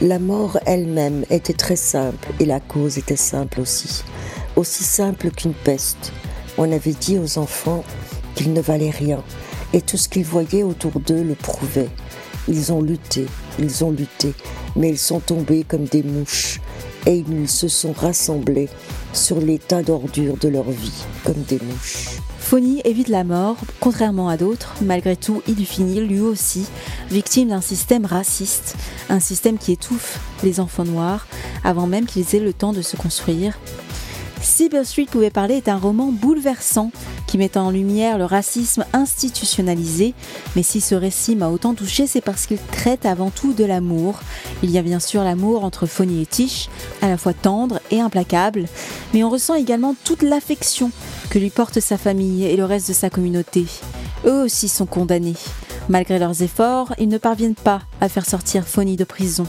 [0.00, 4.02] la mort elle-même était très simple et la cause était simple aussi.
[4.56, 6.12] Aussi simple qu'une peste.
[6.58, 7.84] On avait dit aux enfants
[8.34, 9.22] qu'ils ne valaient rien
[9.72, 11.88] et tout ce qu'ils voyaient autour d'eux le prouvait.
[12.50, 13.26] Ils ont lutté,
[13.60, 14.34] ils ont lutté,
[14.74, 16.60] mais ils sont tombés comme des mouches
[17.06, 18.68] et ils se sont rassemblés
[19.12, 22.08] sur les tas d'ordures de leur vie comme des mouches.
[22.40, 26.66] Fonny évite la mort, contrairement à d'autres, malgré tout, il finit lui aussi
[27.08, 28.74] victime d'un système raciste,
[29.08, 31.28] un système qui étouffe les enfants noirs
[31.62, 33.60] avant même qu'ils aient le temps de se construire.
[34.70, 36.90] Beale Street pouvait parler est un roman bouleversant
[37.26, 40.14] qui met en lumière le racisme institutionnalisé,
[40.56, 44.20] mais si ce récit m'a autant touché, c'est parce qu'il traite avant tout de l'amour.
[44.62, 46.68] Il y a bien sûr l'amour entre Fonny et Tish,
[47.02, 48.64] à la fois tendre et implacable,
[49.12, 50.90] mais on ressent également toute l'affection
[51.28, 53.66] que lui porte sa famille et le reste de sa communauté.
[54.24, 55.36] Eux aussi sont condamnés.
[55.88, 59.46] Malgré leurs efforts, ils ne parviennent pas à faire sortir Fonny de prison.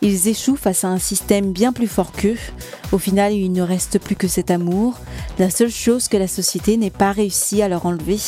[0.00, 2.36] Ils échouent face à un système bien plus fort qu'eux.
[2.90, 4.98] Au final, il ne reste plus que cet amour,
[5.38, 8.18] la seule chose que la société n'ait pas réussi à leur enlever.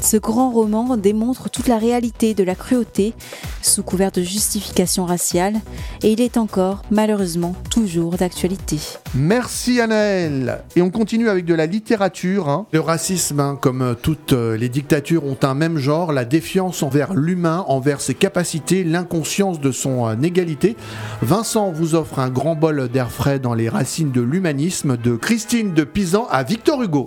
[0.00, 3.12] Ce grand roman démontre toute la réalité de la cruauté
[3.60, 5.60] sous couvert de justification raciale
[6.02, 8.78] et il est encore, malheureusement, toujours d'actualité.
[9.14, 10.62] Merci Anaël.
[10.74, 12.48] Et on continue avec de la littérature.
[12.48, 12.66] hein.
[12.72, 16.82] Le racisme, hein, comme euh, toutes euh, les dictatures, ont un même genre, la défiance
[16.82, 20.76] envers l'humain, envers ses capacités, l'inconscience de son euh, égalité.
[21.20, 23.68] Vincent vous offre un grand bol d'air frais dans les
[24.00, 27.06] racines de l'humanisme de Christine de Pisan à Victor Hugo.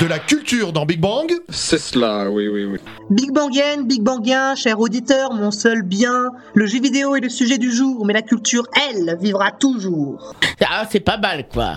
[0.00, 1.30] De la culture dans Big Bang?
[1.50, 2.78] C'est cela, oui, oui, oui.
[3.10, 6.30] Big Bangien, Big Bangien, cher auditeur, mon seul bien.
[6.54, 10.34] Le jeu vidéo est le sujet du jour, mais la culture, elle, vivra toujours.
[10.66, 11.74] Ah, c'est pas mal, quoi.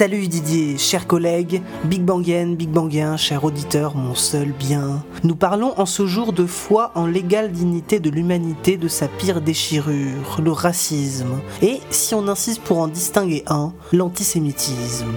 [0.00, 5.04] Salut Didier, chers collègues, Big Bangien, Big Bangien, cher auditeur, mon seul bien.
[5.24, 9.42] Nous parlons en ce jour de foi en l'égale dignité de l'humanité de sa pire
[9.42, 11.38] déchirure, le racisme.
[11.60, 15.12] Et, si on insiste pour en distinguer un, l'antisémitisme.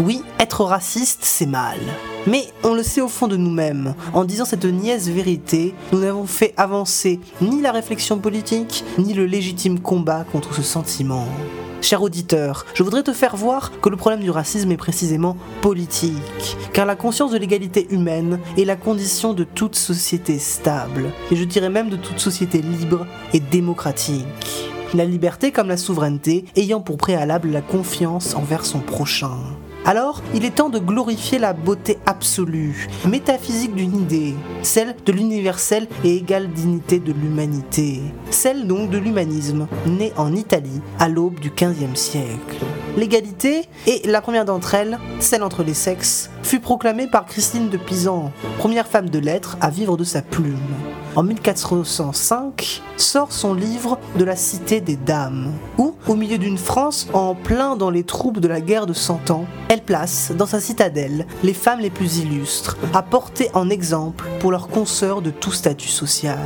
[0.00, 1.78] Oui, être raciste, c'est mal.
[2.26, 3.94] Mais on le sait au fond de nous-mêmes.
[4.12, 9.24] En disant cette niaise vérité, nous n'avons fait avancer ni la réflexion politique, ni le
[9.24, 11.28] légitime combat contre ce sentiment.
[11.80, 16.56] Cher auditeur, je voudrais te faire voir que le problème du racisme est précisément politique,
[16.72, 21.44] car la conscience de l'égalité humaine est la condition de toute société stable, et je
[21.44, 24.24] dirais même de toute société libre et démocratique.
[24.92, 29.36] La liberté comme la souveraineté ayant pour préalable la confiance envers son prochain.
[29.86, 35.88] Alors, il est temps de glorifier la beauté absolue, métaphysique d'une idée, celle de l'universelle
[36.02, 41.50] et égale dignité de l'humanité, celle donc de l'humanisme, né en Italie à l'aube du
[41.50, 42.64] XVe siècle.
[42.96, 47.76] L'égalité, et la première d'entre elles, celle entre les sexes, fut proclamée par Christine de
[47.76, 50.58] Pisan, première femme de lettres à vivre de sa plume.
[51.16, 57.06] En 1405, sort son livre de la Cité des Dames, où, au milieu d'une France
[57.12, 60.60] en plein dans les troubles de la guerre de Cent Ans, elle place dans sa
[60.60, 65.52] citadelle les femmes les plus illustres, à porter en exemple pour leurs consoeurs de tout
[65.52, 66.38] statut social.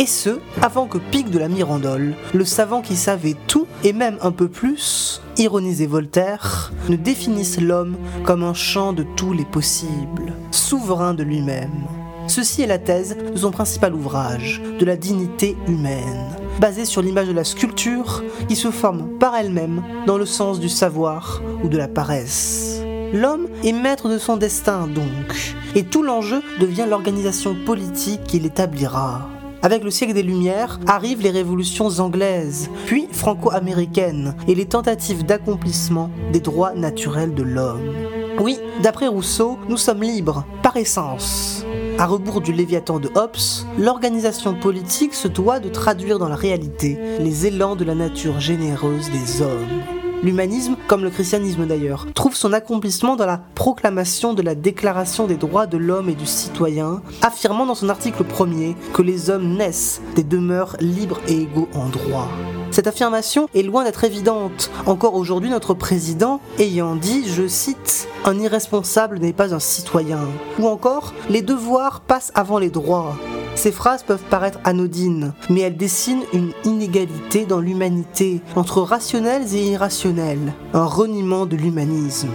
[0.00, 4.16] Et ce, avant que Pic de la Mirandole, le savant qui savait tout et même
[4.22, 10.32] un peu plus, ironisait Voltaire, ne définisse l'homme comme un champ de tous les possibles,
[10.52, 11.88] souverain de lui-même.
[12.28, 16.28] Ceci est la thèse de son principal ouvrage, de la dignité humaine,
[16.60, 20.68] basée sur l'image de la sculpture qui se forme par elle-même dans le sens du
[20.68, 22.82] savoir ou de la paresse.
[23.12, 29.28] L'homme est maître de son destin donc, et tout l'enjeu devient l'organisation politique qu'il établira.
[29.62, 36.10] Avec le siècle des Lumières arrivent les révolutions anglaises, puis franco-américaines, et les tentatives d'accomplissement
[36.32, 37.92] des droits naturels de l'homme.
[38.38, 41.64] Oui, d'après Rousseau, nous sommes libres, par essence.
[41.98, 43.36] À rebours du Léviathan de Hobbes,
[43.76, 49.10] l'organisation politique se doit de traduire dans la réalité les élans de la nature généreuse
[49.10, 49.97] des hommes.
[50.24, 55.36] L'humanisme, comme le christianisme d'ailleurs, trouve son accomplissement dans la proclamation de la Déclaration des
[55.36, 60.02] droits de l'homme et du citoyen, affirmant dans son article premier que les hommes naissent
[60.16, 62.28] des demeures libres et égaux en droit.
[62.72, 68.38] Cette affirmation est loin d'être évidente, encore aujourd'hui notre président ayant dit, je cite, Un
[68.40, 70.20] irresponsable n'est pas un citoyen,
[70.58, 73.16] ou encore Les devoirs passent avant les droits.
[73.58, 79.72] Ces phrases peuvent paraître anodines, mais elles dessinent une inégalité dans l'humanité entre rationnels et
[79.72, 82.28] irrationnels, un reniement de l'humanisme.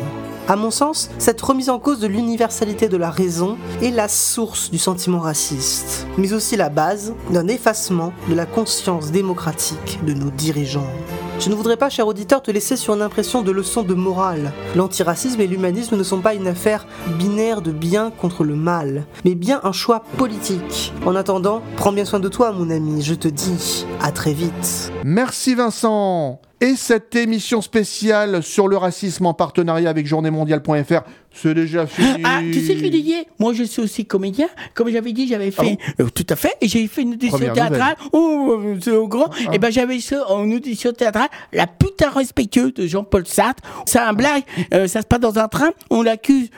[0.50, 4.70] À mon sens, cette remise en cause de l'universalité de la raison est la source
[4.70, 10.30] du sentiment raciste, mais aussi la base d'un effacement de la conscience démocratique de nos
[10.30, 10.92] dirigeants.
[11.40, 14.52] Je ne voudrais pas, cher auditeur, te laisser sur une impression de leçon de morale.
[14.76, 16.86] L'antiracisme et l'humanisme ne sont pas une affaire
[17.18, 20.94] binaire de bien contre le mal, mais bien un choix politique.
[21.06, 23.02] En attendant, prends bien soin de toi, mon ami.
[23.02, 24.92] Je te dis à très vite.
[25.04, 26.40] Merci Vincent.
[26.64, 31.02] Et cette émission spéciale sur le racisme en partenariat avec journéemondiale.fr,
[31.34, 32.22] c'est déjà fini.
[32.24, 34.48] Ah, tu sais que Didier, moi je suis aussi comédien.
[34.74, 35.78] Comme j'avais dit, j'avais fait.
[36.00, 36.56] Euh, tout à fait.
[36.62, 37.96] Et j'ai fait une audition Première théâtrale.
[38.12, 39.30] Oh, euh, c'est au grand.
[39.52, 41.30] Et ben j'avais ça en audition théâtrale.
[41.52, 43.64] La putain respectueuse de Jean-Paul Sartre.
[43.86, 44.44] C'est un blague.
[44.74, 45.72] Euh, ça se passe dans un train.
[45.90, 46.50] On l'accuse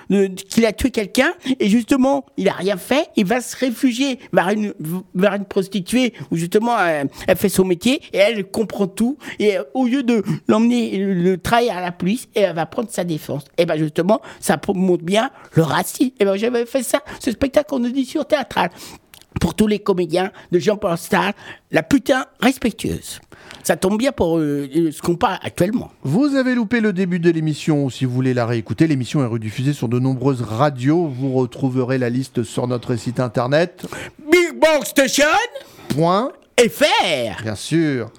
[0.50, 1.32] qu'il a tué quelqu'un.
[1.60, 3.08] Et justement, il a rien fait.
[3.16, 4.74] Il va se réfugier vers une,
[5.16, 9.18] vers une prostituée où justement elle, elle fait son métier et elle comprend tout.
[9.40, 13.04] Et au lieu de l'emmener le, travailler à la police, et elle va prendre sa
[13.04, 13.44] défense.
[13.58, 16.12] Et ben justement, ça montre bien le racisme.
[16.20, 18.70] Et ben j'avais fait ça, ce spectacle en audition théâtrale.
[19.42, 21.38] Pour tous les comédiens de Jean-Paul Sartre,
[21.72, 23.20] la putain respectueuse.
[23.64, 25.92] Ça tombe bien pour euh, euh, ce qu'on parle actuellement.
[26.04, 29.74] Vous avez loupé le début de l'émission, si vous voulez la réécouter, l'émission est rediffusée
[29.74, 31.08] sur de nombreuses radios.
[31.08, 33.86] Vous retrouverez la liste sur notre site internet.
[34.32, 35.26] Big Bang Station
[35.90, 36.32] Point.
[36.60, 38.12] FR Bien sûr.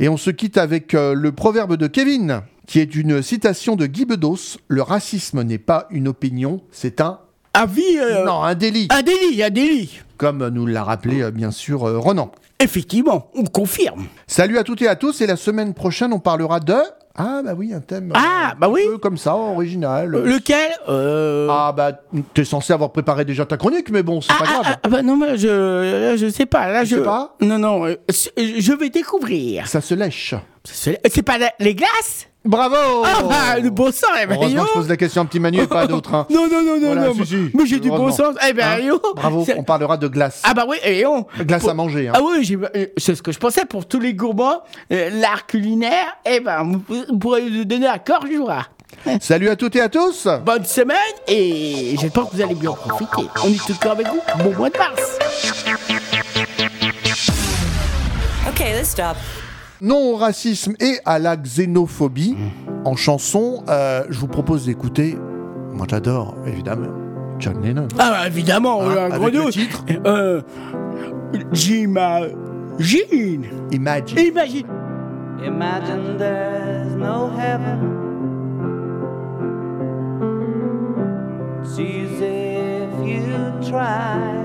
[0.00, 3.86] Et on se quitte avec euh, le proverbe de Kevin, qui est une citation de
[3.86, 4.58] Guy Bedos.
[4.68, 7.20] Le racisme n'est pas une opinion, c'est un...
[7.52, 8.88] Avis Non, un délit.
[8.90, 10.00] Un délit, un délit.
[10.16, 12.32] Comme nous l'a rappelé euh, bien sûr euh, Ronan.
[12.60, 14.06] Effectivement, on confirme.
[14.26, 16.76] Salut à toutes et à tous, et la semaine prochaine on parlera de...
[17.14, 18.82] Ah bah oui, un thème ah, bah oui.
[18.86, 20.14] un peu comme ça, original.
[20.14, 20.70] Euh, lequel
[21.50, 21.92] Ah bah
[22.32, 24.76] t'es censé avoir préparé déjà ta chronique, mais bon, c'est pas grave.
[24.82, 26.72] Ah bah non, mais je, je sais pas.
[26.72, 27.36] Là, Tu je sais pas?
[27.40, 29.66] Non, non, euh, je vais découvrir.
[29.66, 30.34] Ça se lèche.
[30.64, 32.28] C'est c'est pas les glaces?
[32.44, 34.64] Bravo Ah bah, le bon sens, eh ben, Heureusement yo.
[34.64, 36.12] que je pose la question à un petit Manu et pas à d'autres.
[36.12, 36.26] hein.
[36.28, 37.14] Non, non, non, non, Voilà, non.
[37.14, 38.32] si, si, mais j'ai du bon heureusement.
[38.32, 38.36] sens.
[38.48, 39.00] Eh ben, Hein yo.
[39.14, 40.40] Bravo, C'est- on parlera de glace.
[40.44, 41.24] Ah bah oui, et on.
[41.38, 42.08] Glace à manger.
[42.08, 42.12] hein.
[42.16, 44.62] Ah oui, j'ai- euh, c'est ce que je pensais pour tous les gourmands.
[44.92, 48.66] euh, L'art culinaire, eh ben, vous, vous pourrez le donner à corps joie.
[49.20, 52.74] Salut à toutes et à tous Bonne semaine et j'espère que vous allez bien en
[52.74, 53.22] profiter.
[53.44, 54.20] On est tout cœur avec vous.
[54.44, 55.18] Bon mois de mars.
[58.48, 59.16] Okay, let's stop.
[59.82, 62.36] Non au racisme et à la xénophobie.
[62.84, 65.18] En chanson, euh, je vous propose d'écouter,
[65.72, 66.86] moi j'adore évidemment,
[67.40, 67.88] John Lennon.
[67.98, 70.40] Ah bah évidemment, Hein, un avec gros le titre Euh,
[71.52, 72.36] J'imagine.
[73.72, 74.18] Imagine.
[74.18, 74.66] Imagine.
[75.44, 77.98] Imagine there's no heaven.
[81.64, 84.41] It's easy if you try.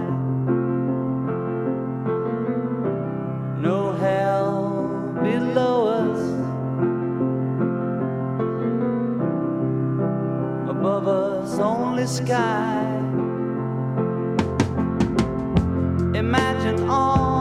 [12.07, 12.85] Sky.
[16.15, 17.36] Imagine all